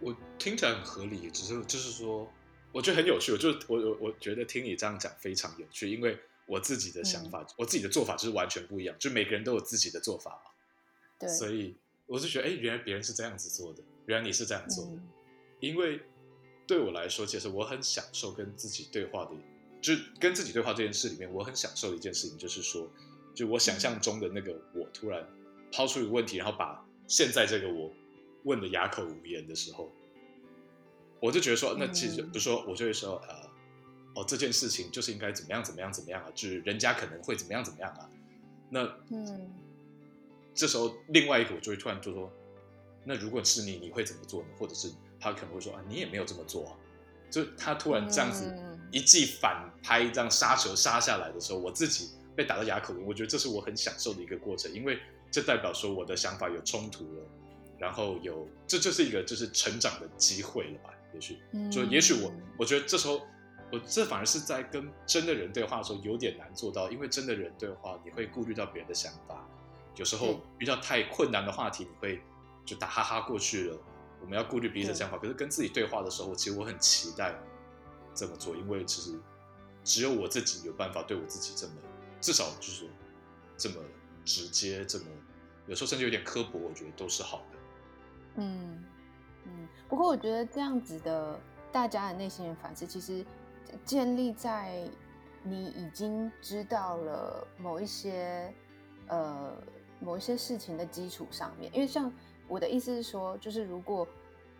[0.00, 2.28] 我听起来很合理，只是就是说，
[2.72, 3.30] 我觉得很有趣。
[3.30, 8.96] 我就我我我觉得听你这样讲非常有趣，因为我自己的想法，嗯、我自己的做法就是完全不一样。
[8.98, 10.50] 就每个人都有自己的做法嘛。
[11.20, 11.28] 对。
[11.28, 11.76] 所以
[12.06, 15.08] 我是觉得，哎，原来别人是这样子做的，原来你是这样做的，嗯、
[15.60, 16.02] 因为。
[16.66, 19.30] 对我来说，其实我很享受跟自己对话的，
[19.80, 22.88] 就跟自己对话这件事里面，我很享受的一件事情，就是说，
[23.34, 25.26] 就我想象中的那个我突然
[25.70, 27.92] 抛出一个问题，然后把现在这个我
[28.44, 29.92] 问的哑口无言的时候，
[31.20, 33.50] 我就觉得说，那其实不是说，我就会说，呃，
[34.14, 38.10] 哦，这件事情就是应该怎么样怎么样怎么样啊，就是人家可能会怎么样怎么样啊。
[38.70, 39.52] 那嗯，
[40.54, 42.32] 这时候另外一个我就会突然就说，
[43.04, 44.48] 那如果是你，你会怎么做呢？
[44.58, 44.90] 或者是
[45.24, 46.72] 他可能会说啊，你也没有这么做啊。
[47.30, 48.54] 就他突然这样子
[48.92, 53.06] 一记反拍，这样杀球杀下来的时候，我自己被打到哑口无言。
[53.06, 57.24] 我觉得这是我很享受的一个过程，因为这代表说我的想法有冲突了，
[57.78, 60.90] 然后有这就是一个就是成长的机会了吧？
[61.12, 61.38] 也许，
[61.72, 63.20] 就也许我我觉得这时候
[63.72, 69.44] 我这反而是在跟真的人对话的时候有点难做到，因为真的人对话你会顾虑到别人的想法，
[69.96, 72.20] 有时候遇到太困难的话题你会
[72.64, 73.76] 就打哈哈过去了。
[74.24, 77.34] 我们要顾虑彼此的想法，可是跟自己对话的时候，其实我很期待
[78.14, 79.20] 这么做，因为其实
[79.84, 81.74] 只有我自己有办法对我自己这么，
[82.22, 82.88] 至少就是说
[83.58, 83.76] 这么
[84.24, 85.04] 直接，这么
[85.66, 87.58] 有时候甚至有点刻薄，我觉得都是好的。
[88.36, 88.82] 嗯
[89.44, 91.38] 嗯，不过我觉得这样子的
[91.70, 93.22] 大家的内心的反思，其实
[93.84, 94.88] 建立在
[95.42, 98.50] 你已经知道了某一些
[99.08, 99.54] 呃
[100.00, 102.10] 某一些事情的基础上面，因为像。
[102.48, 104.06] 我的意思是说，就是如果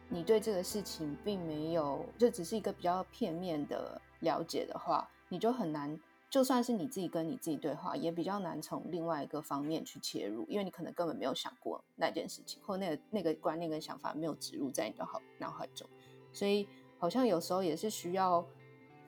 [0.09, 5.99] 你对这个事情并没有，就只是一个比较片面的了解的话，你就很难，
[6.31, 15.89] 就算是你自己跟你自己对话，也比较难从另外一个方面去切入，因为你可能根本没有想过那件事情，或那个那个观念跟想法没有植入在你的好脑海中，
[16.33, 16.69] 所以
[16.99, 18.45] 好像有时候也是需要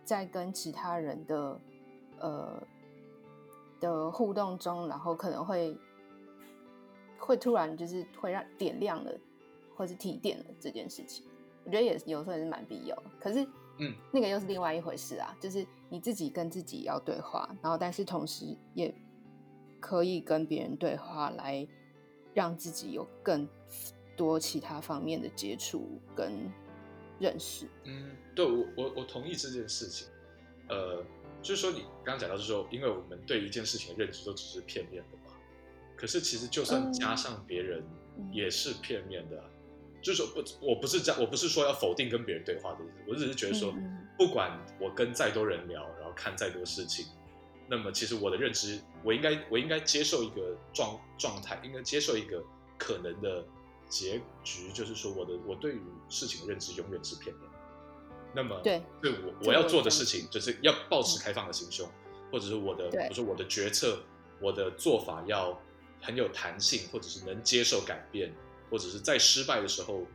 [0.04, 1.60] 在跟其他人的
[2.20, 2.62] 呃
[3.80, 5.76] 的互动中，然后可能会。
[7.26, 9.12] 会突然就是会让点亮了，
[9.74, 11.26] 或是提点了这件事情，
[11.64, 13.04] 我觉得也有时候也是蛮必要的。
[13.20, 13.42] 可是，
[13.78, 18.94] 嗯，那个又是另外一回事啊，就是你自己跟自己要对话，然后但是同时也
[19.80, 21.66] 可以跟别人对话，来
[22.32, 23.48] 让自己有更
[24.16, 26.32] 多其他方面的接触跟
[27.18, 27.66] 认识。
[27.84, 30.06] 嗯，对我我我同意这件事情。
[30.68, 31.02] 呃，
[31.42, 35.18] 就是说你刚刚讲到，就是说，因为我们对一件事情的认知都只是片面的。
[35.96, 37.82] 可是其实就算加上别人，
[38.30, 39.42] 也是片面的。
[40.02, 42.94] 就是说不，我不是这，我不是说要否定跟别人对话的意思。
[43.08, 43.74] 我只是觉得说，
[44.16, 47.06] 不管我跟再多人聊，然后看再多事情，
[47.66, 52.40] 那么其实我的认知，我应该我应该接受一个状状态，应该接受一个
[52.78, 53.44] 可能的
[53.88, 57.50] 结局，就是说我的我对于事情的认知永远是片面。
[58.32, 61.88] 那么对，对我我要做的事情，就是要保持开放的心胸，
[62.30, 63.98] 或者是我的，比如说我的决策，
[64.40, 65.60] 我的做法要。
[66.06, 68.32] 很有弹性，或者是能接受改变，
[68.70, 70.06] 或者是在失败的时候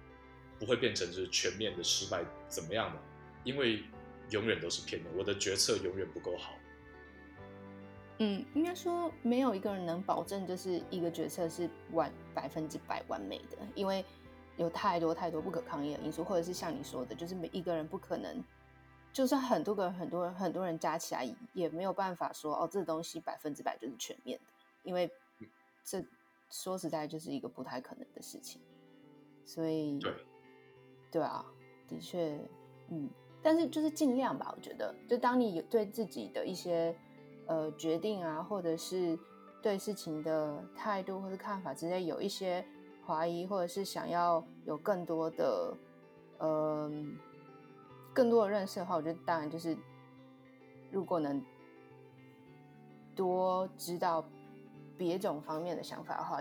[0.58, 2.98] 不会变成就是全面的失败，怎么样的？
[3.44, 3.84] 因为
[4.30, 6.54] 永远都是骗人，我的决策永远不够好。
[8.20, 14.06] 嗯，应该说没有一个人能保证就是一个决策是完百分之百完美的，因为
[14.56, 18.42] 有太多太多不可抗力的因素，或者是像你说的，就是每一个人不可能，
[19.12, 24.46] 就算很多个、很多人、很多人加起来也没有办法说哦，这东西百分之百就是全面的，
[24.84, 25.12] 因为。
[25.84, 26.04] 这
[26.50, 28.62] 说实在就是一个不太可能的事情，
[29.46, 30.14] 所以对，
[31.12, 31.46] 对啊，
[31.88, 32.40] 的确，
[32.90, 33.10] 嗯，
[33.42, 34.54] 但是就是尽量吧。
[34.56, 36.96] 我觉得，就当你有对自己的一些
[37.48, 39.18] 呃决定啊，或者是
[39.62, 42.66] 对事情的态度或者看法之类有一些
[43.06, 45.78] 怀疑，或者是想要有更多的
[46.38, 46.92] 呃
[48.14, 49.78] 更多的认识的话，我觉得当然就是
[50.92, 51.42] 如果能
[53.16, 54.24] 多知道。
[55.02, 56.40] 别种方面的想法的话，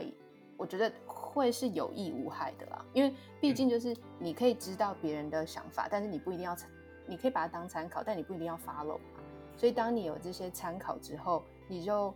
[0.58, 2.84] 我觉得会是有益无害的啦。
[2.92, 6.68] 因为毕竟就是你可以知道别人的想法，但是你不一定要参，
[7.06, 9.20] 你可以把它当参考，但你不一定要 follow 嘛。
[9.56, 12.12] 所以当你有这些参考之后，你就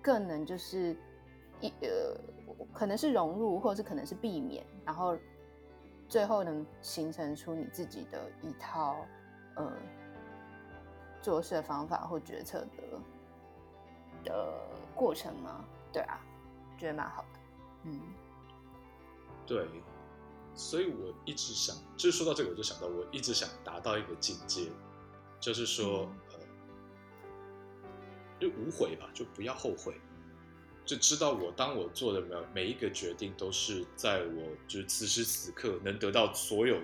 [0.00, 0.96] 更能就是
[1.60, 2.16] 一呃，
[2.72, 5.14] 可能是融入，或者是可能是避免，然后
[6.08, 8.96] 最后能形成出你自己的一套
[9.56, 9.70] 呃
[11.20, 12.82] 做事的方法或决策的
[14.24, 14.54] 的
[14.94, 15.62] 过程吗？
[15.94, 16.20] 对啊，
[16.76, 17.38] 觉得蛮好的。
[17.84, 18.00] 嗯，
[19.46, 19.64] 对，
[20.56, 24.72] 所以我一直想，就是说到这个，我就想到我一直想达到一个境界，
[25.38, 26.40] 就是说，嗯、
[27.84, 27.90] 呃，
[28.40, 29.94] 就无悔吧，就不要后悔，
[30.84, 36.80] 就知道我当我做的每每一个决定，都是在我就是此时此刻能得到所有，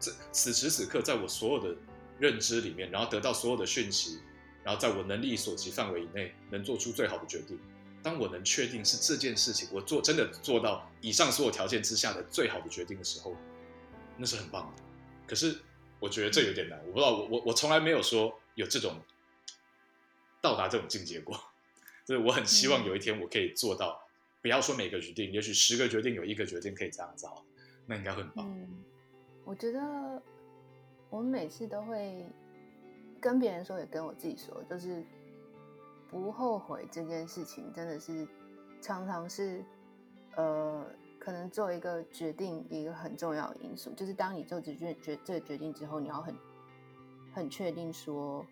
[0.00, 1.76] 这此时此刻在我所有的
[2.18, 4.20] 认知里面，然后得到所有的讯息，
[4.64, 7.60] 然后在我能力所及范围以内，能做出最好的决定。
[8.06, 13.34] 当我能确定是这件事情，我做真的做到以上所有条件之下的最好的决定的时候，
[14.16, 14.82] 那是很棒的。
[15.26, 15.58] 可是
[15.98, 18.94] 我觉得这有点难，我不知道，我我我从来没有说有这种
[20.40, 21.36] 到达这种境界过。
[22.06, 24.00] 所以我很希望有一天我可以做到，
[24.40, 27.26] 不要说每个决定，也许十个决定有一个决定可以这样子，
[27.86, 28.48] 那应该会很棒。
[28.48, 28.84] 嗯，
[29.44, 30.22] 我觉得
[31.10, 32.24] 我们每次都会
[33.20, 35.04] 跟别人说，也跟我自己说，就是
[36.10, 38.26] 不后悔这件事情，真的是
[38.80, 39.64] 常常是
[40.36, 40.86] 呃，
[41.18, 46.34] 可能做一个决定一个很重要的因素，就是当你做决决决这个决定之后，你要很
[47.34, 48.44] 很确定说，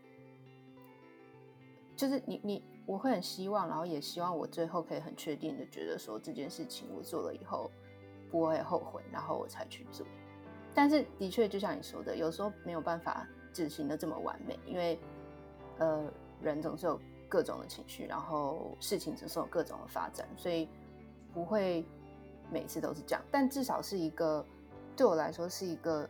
[1.96, 7.70] 就是你你我会很希望，然后也希望我最后可以很确定的觉得说，这件事情我做了以后
[8.30, 10.06] 不会后悔，然后我才去做。
[10.74, 14.98] 但是的确，就像你说的，有时候没有办法执行的这么完美，因为
[15.78, 20.68] 呃，人总是有各种的情绪，然后事情总是有各种的发展，所以
[21.32, 21.84] 不会
[22.50, 23.22] 每次都是这样。
[23.30, 24.44] 但至少是一个
[24.96, 26.08] 对我来说是一个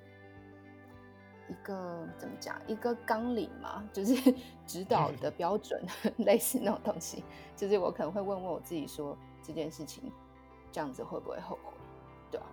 [1.49, 2.61] 一个怎么讲？
[2.67, 4.35] 一个纲领嘛，就是
[4.67, 5.83] 指导的标准，
[6.19, 7.23] 类似那种东西。
[7.57, 10.11] 就是我可能会问问我自己说，这件事情
[10.73, 11.73] 这样子会不会后悔？
[12.31, 12.47] 对吧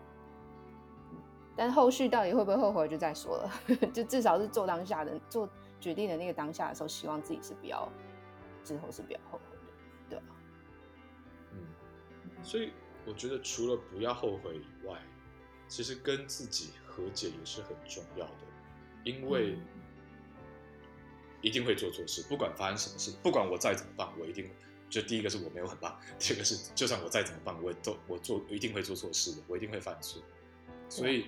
[1.56, 3.52] 但后续到底会不会后悔，就再说了。
[3.94, 5.48] 就至少是做当下的做
[5.80, 7.88] 决定的那个当下的时候，希望自己是不要
[8.64, 9.72] 之后是比较后悔的，
[10.10, 10.26] 对吧？
[11.52, 12.72] 嗯，所以
[13.06, 15.02] 我觉得除了不要后悔以外，
[15.68, 18.42] 其实跟自己和解也是很重要的，
[19.04, 19.58] 因为
[21.42, 24.50] 一定会做错事，不管发生什么事，不管我再怎么棒，我一定
[24.90, 30.22] 就第一个是我没有很棒，第二个是就算我再怎么棒，我也都我做一定会做错事的，我一定会犯错，
[30.90, 31.28] 所以。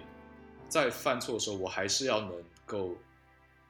[0.70, 2.98] 在犯错的时候，我还是要能够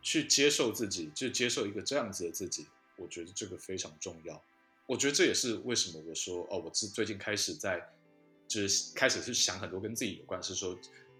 [0.01, 2.65] 去接受自己，就接受一个这样子的自己。
[2.97, 4.43] 我觉得这个非常重要。
[4.85, 7.81] 我觉得这也是为什么我说哦，我自最近开始在
[8.47, 10.77] 就是开始去想很多跟自己有关，是说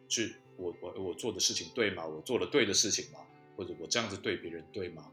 [0.08, 2.06] 去我我我做的事情对吗？
[2.06, 3.20] 我做了对的事情吗？
[3.56, 5.10] 或者我这样子对别人对吗？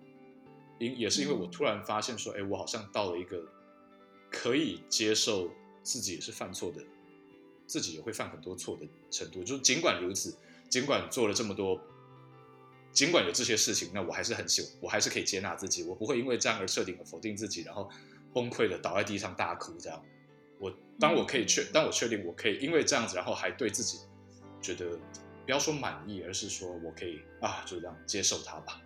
[0.78, 3.46] 因也是因为我突然发现说，哎，我好像到了一个
[4.30, 5.50] 可以接受
[5.82, 6.82] 自己也是犯错的，
[7.66, 9.44] 自己也会犯很多错的程度。
[9.44, 10.36] 就尽管如此。
[10.70, 11.80] 尽管做了这么多，
[12.92, 17.88] 尽管有这些事情，那我还是很喜欢，我还是可以接纳自己，我不会因为这样而彻底的否定自己，然后
[18.34, 19.72] 崩溃的倒在地上大哭。
[19.78, 20.04] 这样，
[20.58, 23.98] 我当我可以确，当我确定我可以因为这样子，然后还对自己
[24.60, 24.98] 觉得
[25.44, 28.80] 不要说满意，而是说我可以啊，就这样接受它吧。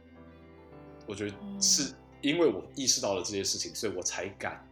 [1.06, 4.66] 我觉得是因为我意识到了这些事情，所以我才敢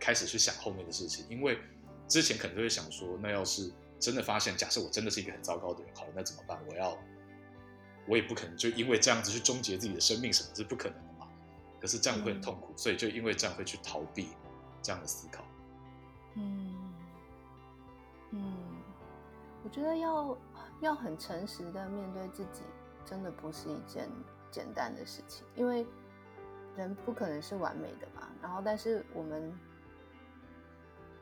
[0.00, 1.26] 开始去想后面的事情。
[1.28, 1.58] 因为
[2.08, 3.70] 之前可能就会想说，那要是。
[4.00, 6.56] 真的发现，假设我真的是一个很糟糕的人，好了，那怎么办？
[6.68, 6.96] 我要，
[8.08, 11.28] 我也不可能就因为这样子去终结自己的生命，什么是不可能的嘛？
[11.80, 14.28] 可是这样会很痛苦，嗯、所以就因为这样会去逃避
[14.82, 15.44] 这样的思考。
[16.34, 16.94] 嗯
[18.30, 18.54] 嗯，
[19.62, 20.36] 我觉得要
[20.80, 22.62] 要很诚实的面对自己，
[23.04, 24.08] 真的不是一件
[24.50, 25.86] 简单的事情，因为
[26.76, 28.28] 人不可能是完美的嘛。
[28.42, 29.52] 然后，但是我们。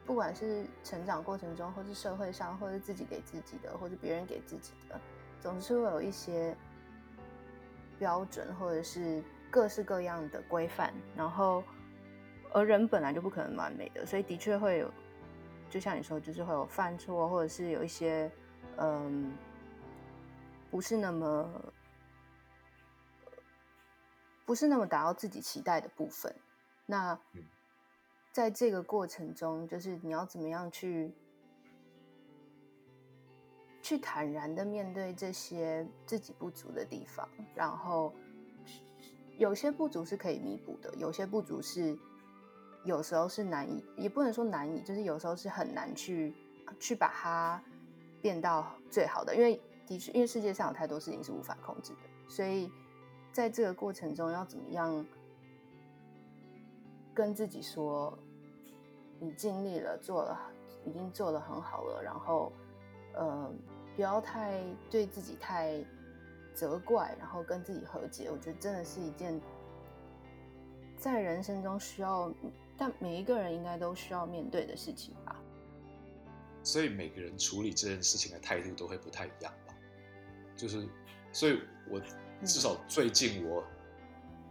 [0.06, 5.00] 不管是成长过程中，或是社会上，或是自己给自己的，或是别人给自己的，
[5.40, 6.56] 总是会有一些
[7.98, 10.92] 标准，或者是各式各样的规范。
[11.16, 11.62] 然后，
[12.52, 14.90] 而人本来就不可能完美的，所以的确会有，
[15.68, 18.30] 就像你说，就是会有犯错，或者是有一些
[18.76, 19.32] 嗯，
[20.70, 21.50] 不是那么
[24.44, 26.34] 不是那么达到自己期待的部分。
[26.86, 27.18] 那。
[28.32, 31.10] 在这个过程中，就是你要怎么样去
[33.86, 38.12] 去坦然的面对这些自己不足的地方，然后
[39.38, 41.96] 有些不足是可以弥补的，有些不足是
[42.82, 46.34] 有时候是难以，也不能说难以，就是有时候是很难去
[46.80, 47.62] 去把它
[48.20, 52.68] 变到最好的，因为的确，因为世界上有太多事情是无法控制的，所以
[53.30, 55.06] 在这个过程中要怎么样
[57.14, 58.18] 跟自己说。
[59.18, 60.38] 你尽力了，做了，
[60.84, 62.02] 已经做得很好了。
[62.02, 62.52] 然后，
[63.14, 63.50] 呃，
[63.96, 65.82] 不要太对自己太
[66.54, 68.30] 责怪，然后跟自己和解。
[68.30, 69.40] 我觉得真的是一件
[70.98, 72.30] 在人生中需要，
[72.76, 75.34] 但每一个人应该都需要面对的事情吧。
[76.62, 79.74] 所以每个人处理这件事情的态度都会不太一样吧？
[80.54, 80.86] 就是，
[81.32, 81.98] 所以我
[82.44, 83.64] 至少最近我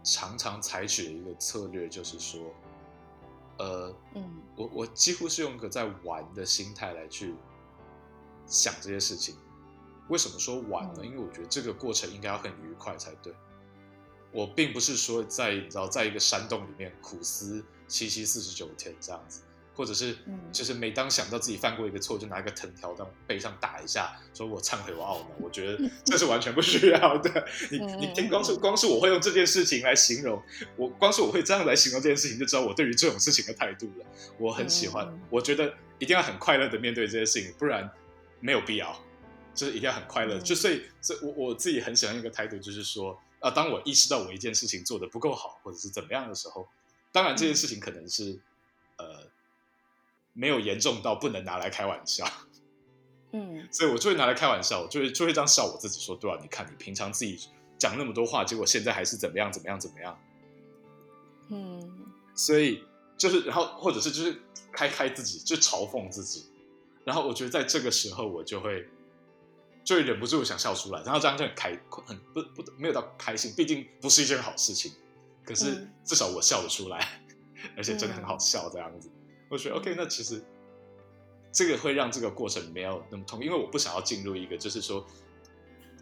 [0.02, 2.42] 常常采取的一个策略就是说。
[3.58, 7.34] 呃，嗯，我我几乎是用一个在玩的心态来去
[8.46, 9.36] 想这些事情。
[10.08, 11.04] 为什么说晚呢？
[11.04, 13.32] 因为我觉得这个过程应该要很愉快才对。
[14.32, 19.40] 我并不是说在你知道，在一个山洞里面苦思七七四十九天这样子。
[19.74, 20.16] 或者是，
[20.50, 25.28] 就是每当想到自己犯过一个错，就拿一个藤条在背上打一下，说我忏悔，我懊恼。
[25.38, 27.46] 我觉得这是完全不需要的。
[27.70, 30.42] 你你听，光是光是我会用这件事情来形容，
[30.76, 34.06] 我光是我会这样来形容这件事情，就知道我对于这种事情的态度了。
[34.38, 37.90] 我很喜欢，我觉得一定要很快乐的面对这些事情，不然
[38.40, 38.96] 没有必要。
[39.54, 40.36] 就是一定要很快乐。
[40.36, 46.68] 嗯、就所以，所以我我自己很喜欢一个态度，就是说啊，当我意识到我一件事情做得不够好，或者是怎么样的时候，
[47.10, 48.38] 当然这件事情可能是、
[48.96, 49.30] 嗯、呃
[50.34, 52.30] 没有严重到不能拿来开玩笑。
[53.32, 60.20] 嗯， 所以我就会拿来开玩笑，我就会就会这样笑我自己说，对啊，你看你平常自己讲那么多话，结果现在还是怎么样怎么样怎么样。
[61.48, 62.84] 嗯，所以
[63.16, 64.38] 就是然后或者是就是
[64.70, 66.44] 开开自己，就嘲讽自己。
[67.06, 68.84] 然后我觉得在这个时候，我就会
[69.84, 71.70] 就会忍不住想笑出来，然后这样就很开
[72.04, 74.90] 很不不没有到开心，毕竟不是一件好事情。
[75.44, 77.22] 可是至少我笑得出来，
[77.54, 79.08] 嗯、而且真的很好笑这样子。
[79.08, 80.44] 嗯、我觉得 OK，那其实
[81.52, 85.06] 这个会让这个过程没有那么痛，因为我不想要进入一个就是说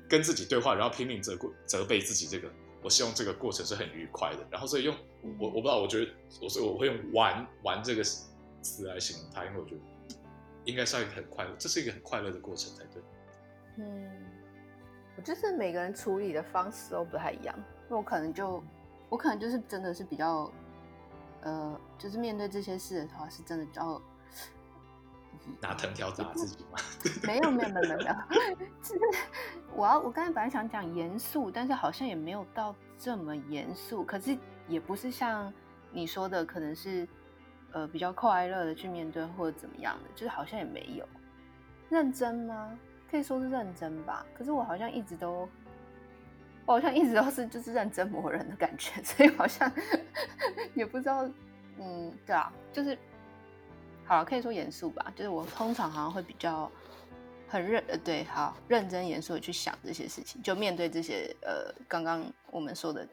[0.09, 2.27] 跟自己对话，然后拼命责责备自己。
[2.27, 2.51] 这个
[2.83, 4.39] 我希望这个过程是很愉快的。
[4.51, 4.97] 然后所以用
[5.39, 9.81] 我我不知道，我觉得我所以我会用玩玩这个词来形容它，因为我觉得。
[10.65, 13.03] 应该是一个很快乐，这是一个很快乐的过程才对。
[13.77, 14.11] 嗯，
[15.17, 17.55] 我就是每个人处理的方式都不太一样。
[17.89, 18.63] 那我可能就，
[19.09, 20.51] 我可能就是真的是比较，
[21.43, 24.01] 呃，就是面对这些事的话，是真的比较
[25.61, 26.79] 拿藤条打自己吗？
[27.27, 28.15] 没有没有没有没有，
[28.81, 29.01] 就是
[29.75, 34.03] 我要我刚才本来想讲严肃，但是好像也没有到这么严肃。
[34.05, 34.39] 可是
[34.69, 35.53] 也不是像
[35.91, 37.07] 你说的，可能是。
[37.75, 41.05] 呃，比较快乐的去面对或者怎么样的，就是好像也没有
[41.91, 42.79] 认真吗？
[43.11, 44.25] 可以说是认真吧。
[44.33, 45.49] 可是我好像一直都，
[46.65, 49.71] 我好像一直都是就是认真磨人的感觉， 所以好像
[50.73, 51.29] 也不知道，
[51.81, 52.97] 嗯，对啊，就是
[54.05, 55.13] 好，可以说严肃吧。
[55.17, 56.71] 就是我通常好像会比较
[57.49, 63.05] 很认，呃，对，好，认真严肃的去想这些事情，就面对这些呃，刚刚我们说的，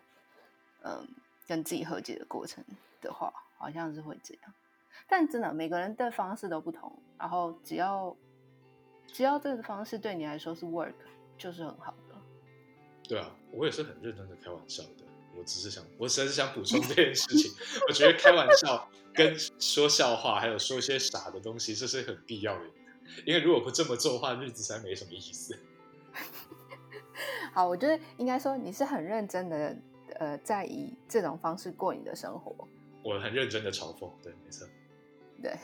[0.83, 1.07] 嗯、
[1.47, 2.63] 跟自己和解的过程
[3.01, 3.33] 的话。
[3.61, 4.53] 好像是会这样，
[5.07, 6.91] 但真的每个人的方式都不同。
[7.19, 8.15] 然后只要
[9.05, 10.95] 只要这个方式对你来说是 work，
[11.37, 12.15] 就是很好的。
[13.03, 15.05] 对啊，我也是很认真的开玩笑的。
[15.37, 17.51] 我只是想，我只是想补充这件事情。
[17.87, 22.65] 我觉得开玩笑跟说笑话，还有说一些傻的东西，这是很必要的。
[23.25, 25.57] 因为如果不这么做的话，日子才没什么意思。
[27.53, 29.77] 好，我觉得应该说你是很认真的，
[30.19, 32.67] 呃，在以这种方式过你的生活。
[33.03, 34.67] 我很认真的嘲讽，对，没错，
[35.41, 35.57] 对，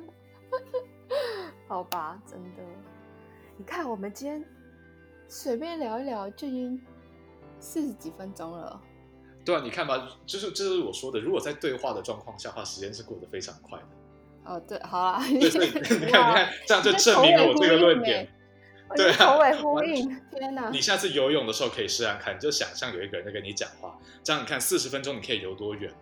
[1.68, 2.62] 好吧，真的，
[3.56, 4.44] 你看，我们今天
[5.28, 6.80] 随便聊一聊，就已经
[7.58, 8.80] 四十几分钟了。
[9.44, 13.86] 对啊，你看吧，就是这是我说的，如果在对话的状况下的话，时间是过得非常快的。
[14.44, 18.30] 哦，对，好啦，对 对，你看，你看，这样就证明了我这个论点。
[18.94, 20.68] 对啊，头尾呼应，天哪！
[20.70, 25.92] 你下次游泳的时候可以试试看，你就想象有一个人在跟你讲话，这样你看四十分钟你可以游多远？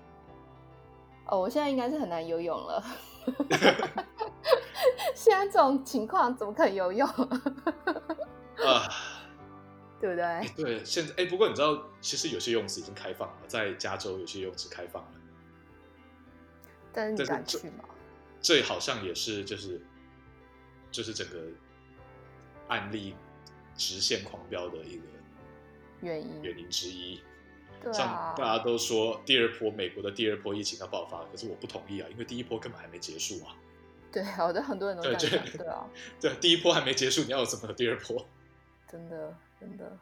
[1.32, 2.84] 哦，我现在应该是很难游泳了。
[5.16, 7.08] 现在这种情况怎么可能游泳？
[7.08, 8.84] 啊，
[9.98, 10.46] 对不对？
[10.54, 15.12] 对，现在哎，不过你知道，其实有些游泳池已经开放了，在加州有些游泳池开放了。
[16.92, 17.84] 但是你敢去吗？
[18.42, 19.80] 这，这好像也是，就是
[20.90, 21.46] 就是整个
[22.68, 23.16] 案例
[23.74, 25.04] 直线狂飙的一个
[26.02, 27.22] 原因原因之一。
[27.90, 33.56] 啊、像大家都说第二波美国的第二波疫情要爆发，可是我不同意啊，因为第一波根本还没结束啊。
[34.12, 35.88] 对，好的，很多人都这样讲，对啊，
[36.20, 38.24] 对，第一波还没结束，你要有什么第二波？
[38.86, 39.98] 真的，真的。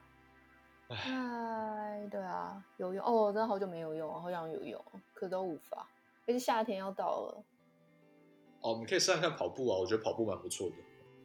[0.89, 5.87] 哎，对啊，有用哦，真的好久没游泳了，好想游泳，可都无法。
[6.27, 7.45] 而且夏天要到了。
[8.63, 10.75] 哦，你可以试试看跑步啊，我觉得跑步蛮不错的。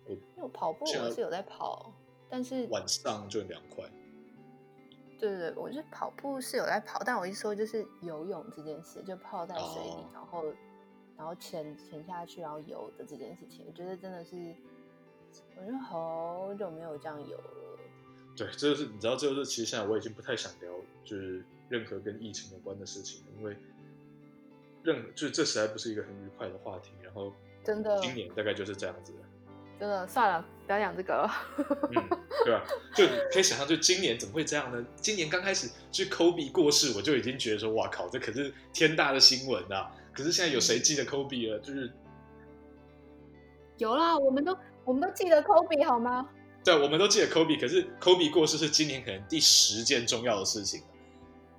[0.06, 1.92] 我因为我跑步我是有在跑，
[2.30, 3.84] 但是晚上就很凉快。
[5.20, 10.16] 对对对，我就跑步是有在跑，但我一说就是游泳这件事，就泡在水里，oh.
[10.16, 10.44] 然后
[11.18, 14.56] 然后潜潜下去，然后游的这件事情，我觉得真的是，
[15.58, 17.80] 我觉得好久没有这样游了。
[18.36, 20.72] 对，这就是你知道，这就是其实现在我已经不太想聊，
[21.04, 23.56] 就是任何跟疫情有关的事情，因为
[24.84, 26.92] 任就是这实在不是一个很愉快的话题。
[27.02, 27.32] 然后
[27.64, 29.14] 真的，今年大概就是这样子。
[29.80, 31.32] 真的算了，不要讲这个了。
[31.58, 32.10] 嗯，
[32.46, 32.64] 对吧？
[32.96, 34.86] 就可以想象，就今年怎么会这样呢？
[34.96, 39.92] 今年刚开始就 Kobe 过世，我就已经觉得说，哇靠，这可是天大的新闻啊！
[40.14, 41.60] 可是现在有谁记得 Kobe 了？
[41.60, 41.92] 就是
[43.78, 46.28] 有啦，我们都我们都记得 Kobe 好吗？
[46.64, 50.82] 对，我们都记得 Kobe，可是 Kobe 过世是今年可能第十件重要的事情。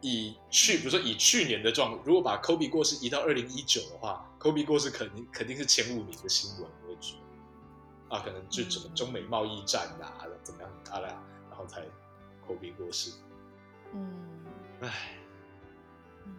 [0.00, 7.18] 以去，比如说以去年的状，如果把 Kobe 过世移到二零一九的话，Kobe 过世肯定肯定是前五名的新闻，我觉得。
[8.08, 11.82] 啊，可能就什么中美贸易战啊，嗯、怎么样啊啦，然后才
[12.46, 13.12] Kobe 过世。
[13.92, 14.44] 嗯，
[14.80, 15.18] 唉，
[16.24, 16.32] 嗯，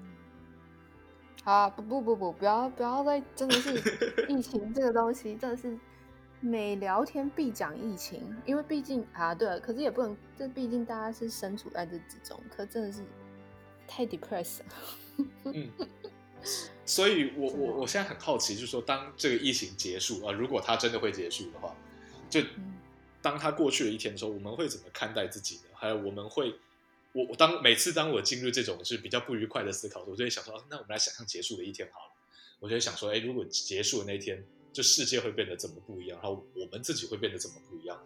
[1.44, 5.78] 好，不不不不，不要不要再，真的是疫情这个东西，真的是
[6.40, 13.04] 每聊天必讲疫情，因为毕竟啊，对了，可是也不能，这毕竟大家是身处在这之中，可真的是
[13.88, 14.66] 太 depressed 了。
[15.46, 15.70] 嗯，
[16.86, 21.76] 所以我我我现在很好奇，就是说，当这个疫情结束啊，如果它真的会结束的话，
[22.30, 22.42] 就
[23.22, 25.64] 当它过去了一天的时候，我们会怎么看待自己呢？
[25.74, 26.56] 还有我们会，
[27.14, 32.12] 我我当每次当我进入这种是比较不愉快的思考我就会想说，啊，那我们来想象结束的一天好了。
[32.60, 34.46] 我就会想说，哎，如果结束的那天。
[34.74, 36.20] 这世界会变得怎么不一样？
[36.22, 38.00] 然后我们自己会变得怎么不一样？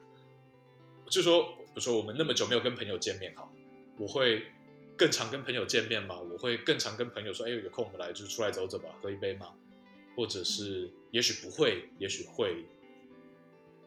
[1.09, 3.51] 就说，比如说我们那么久没有跟朋友见面，好，
[3.97, 4.45] 我会
[5.01, 6.19] 更常跟朋友见面吗？
[6.19, 9.51] 我会更常跟朋友说，哎，有空我们来就出来走走吧，喝一杯吗？
[10.15, 12.63] 或者是，也许不会，也许会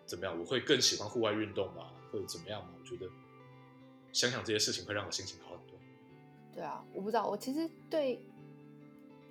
[0.05, 0.37] 怎么样？
[0.37, 1.93] 我会更喜欢户外运动吗？
[2.11, 2.71] 或者怎么样嘛？
[2.77, 3.09] 我觉得
[4.13, 5.79] 想想这些事情会让我心情好很多。
[6.53, 8.21] 对啊，我不知道，我其实对，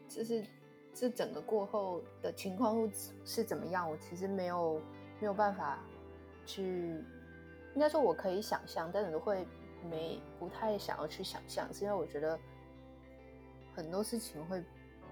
[0.07, 0.41] 就是。
[0.95, 2.88] 这整个过后的情况
[3.25, 3.89] 是怎么样？
[3.89, 4.79] 我其实没有
[5.19, 5.84] 没有办法
[6.45, 6.61] 去，
[7.73, 9.43] 应该说我可以想象，但是会
[9.89, 12.39] 没不太想要去想象，是因为我觉得
[13.75, 14.63] 很多事情会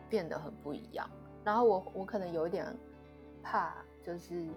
[0.10, 1.10] 变得很不一样。
[1.44, 2.66] 然后我我可能有一点
[3.42, 4.48] 怕，就是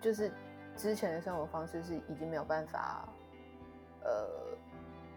[0.00, 0.32] 就是
[0.76, 3.08] 之前的生活方式是已经没有办法
[4.02, 4.28] 呃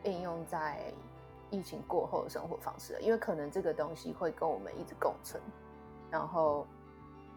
[0.04, 0.94] 应用在。
[1.50, 5.42] 疫情过后的生活方式了，因为可能这个东西会跟我们一直共存，
[6.12, 6.68] 然后，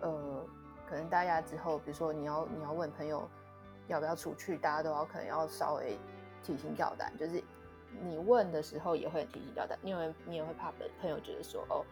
[0.01, 0.45] 呃，
[0.85, 3.31] 可能大家之后，比如说你要你要问朋友
[3.91, 5.99] 要不要出去，大家都要可能要稍微
[6.43, 7.43] 提心吊胆，就是
[8.03, 11.85] 你问的时候也会提心吊胆，因为你也会怕朋友觉得说哦，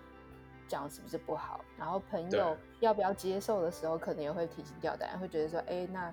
[0.67, 1.65] 这样是不是不好？
[1.77, 6.13] 然后朋友要不要接受的时候，可能也会提心吊胆，会觉得说，哎，那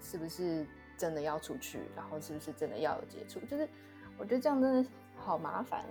[0.00, 0.66] 是不是
[0.96, 1.82] 真的要出去？
[1.94, 3.38] 然后是不是真的要有接触？
[3.46, 3.68] 就是。
[4.20, 5.84] 我觉得这样真的好麻烦，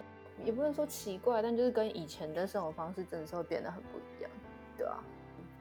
[0.43, 4.29] 也不能说奇怪，但就是跟以前的生活方式真的是会变得很不一样，
[4.75, 5.01] 对啊。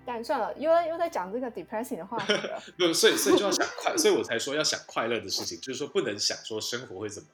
[0.07, 2.63] 但算了，又又在讲这个 depressing 的话题了。
[2.79, 7.29] 不，所以所以就要想快，所以我才说要想快乐的事情，就是说不能想说生活会怎么，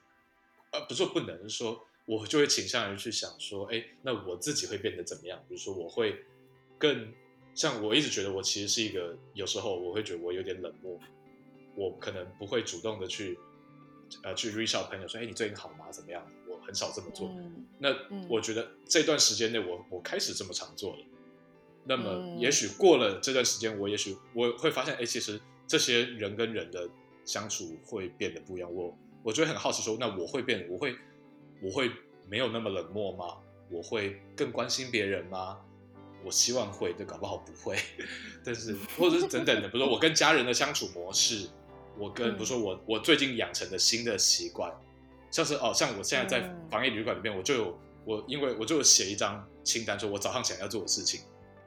[0.71, 5.39] 呃，不是说不能，说我就会倾向于去想说，哎，那我自己会变得怎么样？
[5.47, 6.25] 比如说我会
[6.77, 7.13] 更
[7.53, 10.99] 像我一直觉得我其实是一个，有时候我会觉得我有点冷漠，
[11.75, 13.37] 我可能不会主动的去。
[14.21, 15.89] 呃，去 reach out 朋友说，哎，你最近好吗？
[15.89, 16.23] 怎么样？
[16.47, 17.29] 我很少这么做。
[17.29, 20.99] 嗯、那、嗯、我觉得这段时间内，我我开始这么常做了。
[21.85, 26.89] 那么，也许过了这段时间，我也许我会发现，哎，其实这些人跟人的
[27.25, 28.73] 相处会变得不一样。
[28.73, 30.95] 我我就会很好奇说，那我会变，我会
[31.61, 31.91] 我会
[32.27, 33.37] 没有那么冷漠吗？
[33.69, 35.57] 我会更关心别人吗？
[36.23, 37.77] 我希望会，但搞不好不会。
[38.45, 41.49] 但是，或者是等等的，比如说我跟家人的相处模式。
[41.95, 44.73] 我跟比如说我我最近养成的新的习惯，
[45.29, 51.21] 像是哦，像我现在在防疫旅馆里面，我就有我因为我就有写一张清单，说我早上起来要做的事情，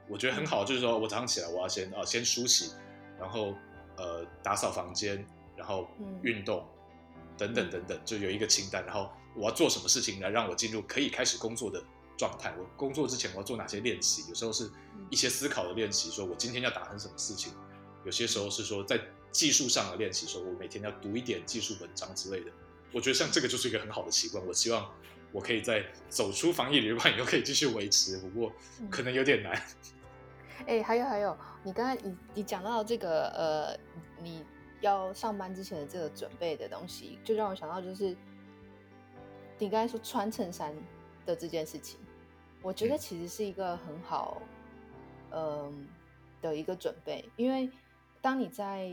[0.09, 2.71] 我觉得很好，就是说我早上起来我要先啊先梳洗，
[3.19, 3.55] 然后
[3.97, 5.87] 呃打扫房间，然后
[6.21, 6.67] 运动
[7.37, 11.83] 等等等等，就有一个清单，然后我要做什么事情来让我进入可以开始工作的
[12.17, 12.53] 状态。
[12.57, 14.23] 我工作之前我要做哪些练习？
[14.29, 14.69] 有时候是
[15.09, 17.51] 一些思考的练习，说我今天要达成什么事情；
[18.05, 18.99] 有些时候是说在。
[19.29, 22.51] 技术上的练习，说我每天要读一点技术文章之类的，
[22.93, 24.43] 我觉得像这个就是一个很好的习惯。
[24.47, 24.89] 我希望
[25.33, 28.51] 我可以在走出防疫旅馆以后可以继续维持，不过
[28.89, 29.61] 可能有点难。
[30.65, 33.79] 欸，还有还有，你刚才你你讲到这个呃，
[34.21, 34.43] 你
[34.81, 38.15] 要上班之前的这个准备的东西，就让我想到就是
[39.57, 40.75] 你刚才说穿衬衫
[41.25, 41.99] 的这件事情，
[42.61, 44.41] 我觉得其实是一个很好
[45.31, 45.73] 嗯、呃、
[46.41, 47.69] 的一个准备，因为
[48.21, 48.91] 当你在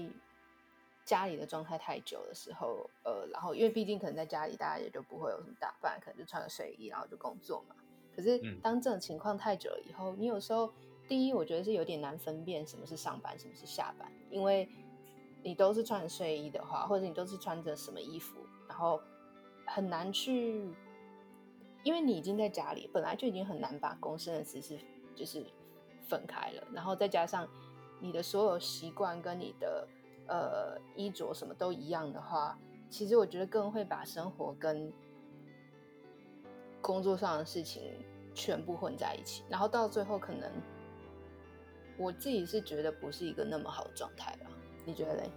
[1.05, 7.75] 家里的状态太久的时候，呃，然后因为毕竟可能在家里，大家也就不会有什么打扮，可能就穿个睡衣，然后就工作嘛。
[8.17, 10.73] 可是当这种情况太久了以后，你有时候
[11.09, 14.69] 第一，我觉得是有点难分辨什么是上班，什么是下班，因为
[15.43, 19.01] 你都是穿睡衣的话，或者你都是穿着什么衣服，然后
[19.67, 20.75] 很难去，
[21.83, 24.79] 因为你已经在家里，本来就已经很难把公司的私事
[25.15, 25.45] 就是
[26.09, 27.49] 分开了，然后再加上
[28.01, 29.87] 你的所有习惯跟你的。
[30.27, 34.91] 呃，衣着什么都一样的话，其实我觉得更会把生活跟
[36.81, 37.93] 工作上的事情
[38.35, 40.51] 全部混在一起，然后到最后可能
[41.97, 44.51] 我自己是觉得不是一个那么好的状态吧？
[44.85, 45.31] 你觉得嘞？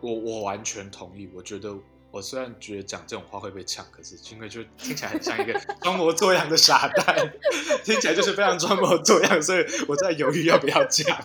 [0.00, 1.28] 我我完全同意。
[1.34, 1.74] 我觉得
[2.10, 7.32] 我虽然觉得讲这种话会被呛，可是因为就听起来很像一个 装模作样的傻蛋，
[7.84, 11.18] 听起来就是非常装模作样，所以我在犹豫要不要讲。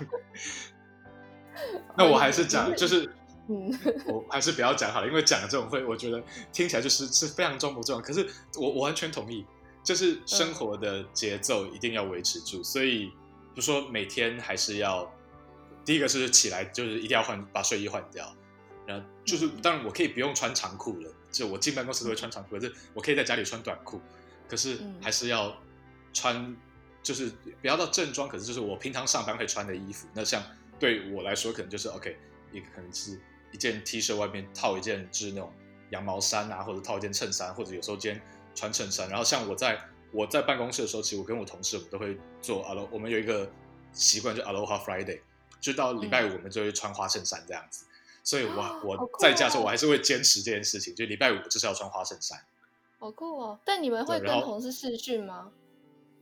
[1.98, 3.10] 那我还是讲，就是，
[3.48, 3.78] 嗯，
[4.08, 6.22] 我还是不要讲好了，因为讲这种会，我觉得
[6.52, 8.02] 听起来就是是非常装模作样。
[8.02, 8.26] 可是
[8.56, 9.46] 我我完全同意，
[9.84, 12.64] 就是生活的节奏一定要维持住。
[12.64, 13.12] 所以
[13.54, 15.12] 就说每天还是要，
[15.84, 18.34] 第一个是起来就是一定要换把睡衣换掉，
[18.86, 24.00] 然后就是当然我可以不用穿长裤了，就我进办公室都会穿长裤，可是我可以在家里穿短裤，
[24.48, 25.56] 可是还是要
[26.14, 26.56] 穿，
[27.04, 27.30] 就是
[27.62, 30.08] 不要到正装，可是就是我平常上班会穿的衣服。
[30.14, 30.42] 那像
[30.80, 32.18] 对我来说，可能就是 OK，
[32.54, 33.20] 一个可能是
[33.52, 35.54] 一件 T 恤外面套一件就是那种
[35.90, 38.22] 羊毛衫啊，或者套一件衬衫，或者有时候今天
[38.56, 39.10] 穿衬衫。
[39.10, 39.78] 然后像我在。
[40.12, 43.50] 我在办公室的时候，其实我跟我同事，我们都会做 Alo，我们有一个
[43.94, 45.22] 习惯，就 Aloha Friday，
[45.60, 47.86] 就到礼拜五我们就会穿花衬衫这样子。
[47.86, 47.90] 嗯、
[48.24, 52.40] 所以我，我我在家的时候，我还是会坚持这件事情，就礼拜五就是要穿花衬衫。
[53.00, 53.60] 好酷哦！
[53.66, 55.52] 但你们会跟同事视讯吗？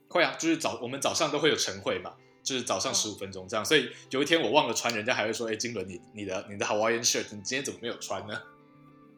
[0.08, 3.64] 会啊，就是早我们早上都会有晨会嘛，就是早上十五分钟这样。
[3.64, 8.42] 哦、所以有一天我忘了穿，人家还会说：“哎，金伦，你你的你的 Hawaiian shirt，你今天怎么没有穿呢？”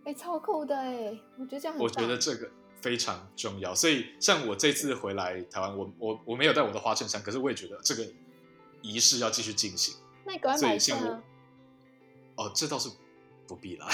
[0.04, 1.16] 哎，超酷的哎！
[1.38, 2.50] 我觉得这样很，我觉得这个。
[2.82, 8.06] 非常重要，所以像我这次回来台湾，我我我没有带我的花衬衫，可是我也觉得这个
[8.82, 9.96] 仪式要继续进行。
[10.26, 10.98] 那你赶快买一件。
[12.36, 12.90] 哦，这倒是
[13.48, 13.88] 不必啦。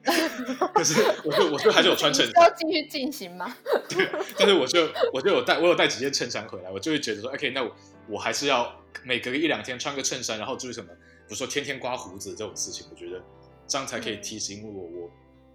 [0.72, 2.42] 可是我就我就还是有穿衬衫。
[2.42, 3.54] 要继续进行吗？
[3.88, 4.08] 对，
[4.38, 7.76] 但是我就我就有带我有带几件衬衫回来，我就会觉得说，OK，那我
[8.08, 10.88] 我还是要每隔个一两天穿个衬衫，然后就是什么，
[11.26, 13.22] 比如说天天刮胡子这种事情，我觉得
[13.66, 15.10] 这样才可以提醒我，嗯、我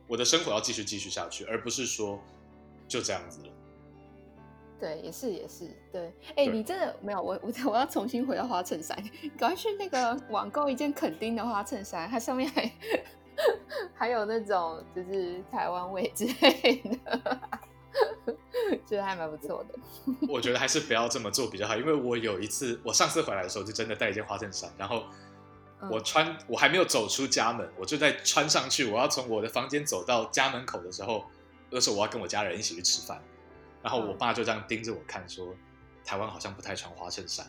[0.09, 2.21] 我的生活要继续继续下去，而不是说。
[2.87, 3.47] 就这样子了，
[4.79, 8.97] 对，也是也是，对，哎、欸，你真的没有我我我要重新回到花衬衫，
[9.37, 12.71] 赶快去那个网购一件肯丁的花衬衫，它上面还
[13.93, 17.39] 还有那种就是台湾味之类的，
[18.85, 19.75] 觉得还蛮不错的。
[20.29, 25.03] 我觉得还是不要这么做比较好，因为我有一次我上次回来的时候就真的带一件花衬衫，然后
[25.91, 31.25] 我穿、嗯、我还没有走出家门，我就在穿上去，我要从我的房间走到家门口的时候。
[31.69, 33.21] 那时候我要跟我家人一起去吃饭，
[33.81, 35.53] 然后我爸就这样盯着我看，说
[36.05, 37.45] ：“台湾好像不太穿花衬衫。”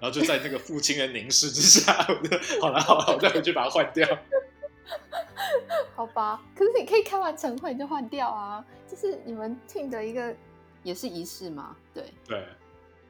[0.00, 4.06] 然后就在那个父亲的凝视之下，我就好了好了，我再回去把它换掉。
[5.94, 10.34] 好吧，可是你可以开完晨会就换掉啊，就是你们 team 的一个
[10.82, 11.76] 也是仪式吗。
[11.94, 12.44] 对对，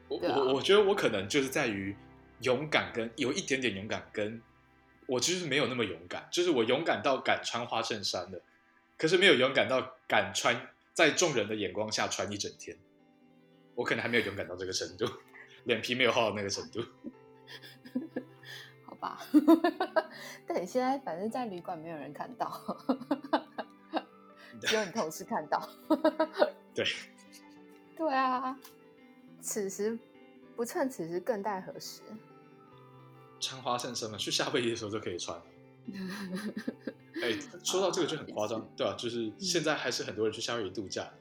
[0.07, 1.95] 我我、啊、我觉得我可能就是在于
[2.41, 4.39] 勇敢跟有一点点勇敢，跟
[5.07, 8.39] 我其实没有那么勇敢，就是我勇敢到敢穿花衬衫的。
[9.03, 10.55] 可是没有勇敢到敢穿，
[10.93, 12.77] 在众人的眼光下穿一整天，
[13.75, 15.05] 我可能还没有勇敢到这个程度，
[15.65, 16.81] 脸皮没有厚到那个程度。
[18.87, 19.19] 好吧，
[20.47, 22.77] 但你现在反正在旅馆没有人看到，
[24.61, 25.67] 只有你同事看到。
[26.73, 26.85] 对，
[27.97, 28.57] 对啊，
[29.41, 29.99] 此时
[30.55, 31.99] 不趁此时更待何时？
[33.41, 35.37] 穿花衬衫嘛，去夏威夷的时候就可以穿。
[37.21, 38.95] 哎、欸，说到这个就很夸张，啊、对吧、啊？
[38.97, 41.11] 就是现在还是很多人去夏威夷度假。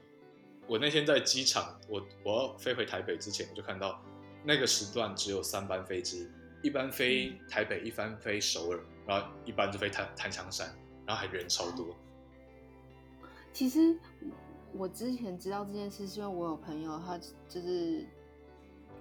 [0.66, 4.00] 我那天在机场，我我要飞回台北之前，我就看到
[4.44, 6.28] 那个时段只有三班飞机，
[6.62, 11.94] 一班飞台北，一班飞首尔，然后一班就飞檀檀香山，然后还人超多。
[13.52, 13.98] 其实
[14.72, 18.06] 我之前知道这件事，是因为我有朋友，他就是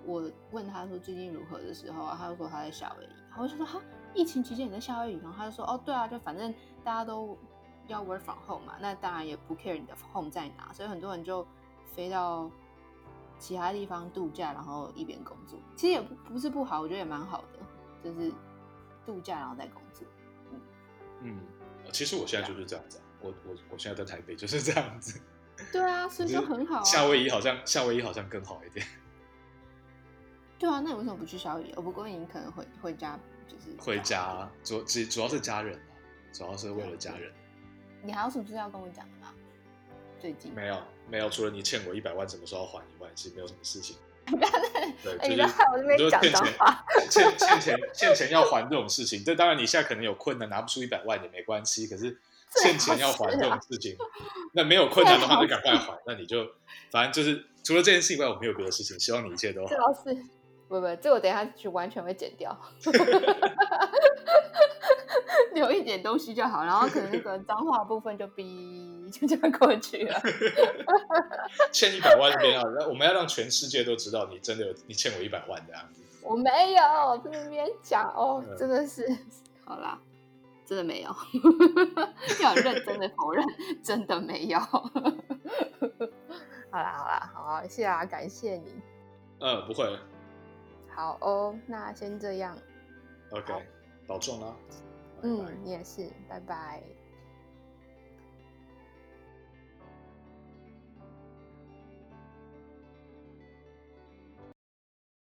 [0.05, 3.81] 我问他说最近如何的时候啊，他就说他在夏威夷，然后我就说哈。
[4.13, 7.37] 疫情期间你在夏威夷，然后他就说：“哦，对啊，就反正大家都
[7.87, 11.47] 要 work from home 嘛，那当然也不 care 你的 home 在哪，所以很多人就
[11.95, 12.51] 飞到
[13.39, 15.57] 其他地方度假，然后一边工作。
[15.77, 17.59] 其实也不不是不好，我觉得也蛮好的，
[18.03, 18.29] 就是
[19.05, 20.05] 度假然后再工作。
[20.51, 20.59] 嗯，
[21.21, 21.39] 嗯，
[21.93, 25.21] 其实我现在就是这样子，我我我现在在台北就是这样子。
[25.71, 26.83] 对啊，所以就很好啊。
[26.83, 28.85] 夏威夷好像夏威夷好像更好一点。
[30.61, 31.73] 对啊，那你为什么不去夏威夷？
[31.75, 33.75] 我不过你可能回回家就是。
[33.79, 35.79] 回家主主主要是家人，
[36.31, 37.33] 主要是为了家人。
[38.03, 39.33] 你还有什么事要跟我讲的吗？
[40.19, 40.77] 最近没有
[41.09, 43.97] 没有，除了你欠我一百万什么时候还以外，其实没有什么事情。
[45.03, 46.53] 对，就是 欠钱
[47.09, 52.15] 欠欠钱欠钱要还这种事情，这当然你现在可能有困难拿不出一百万也没关系，可是
[52.61, 53.97] 欠钱要还这种事情，
[54.53, 56.45] 那没有困难的话就赶快还，那你就
[56.91, 59.73] 反正就是除了这件事以外，我没有别的事情，希望你一切都好。
[60.71, 62.57] 不不，这我等一下就完全会剪掉，
[65.53, 70.17] 留一点东西就好，然后可能那个脏话部分就逼就这样过去了。
[71.73, 76.01] 欠一百万这边啊，我们要让全世界都知道你真的有你欠我一百万这样子。
[76.23, 79.05] 我没有在那边讲哦，真的是
[79.65, 79.99] 好啦，
[80.65, 81.13] 真的没有，
[82.41, 83.45] 要认真的否认，
[83.83, 84.57] 真的没有。
[84.59, 84.89] 好
[86.71, 88.81] 啦好啦，好，谢谢啊，感谢你。
[89.41, 89.99] 嗯，不会。
[90.95, 92.57] 好哦，那先这样。
[93.31, 93.53] OK，
[94.07, 94.55] 保重啦。
[95.23, 95.45] 嗯。
[95.63, 96.83] 你也是，拜拜。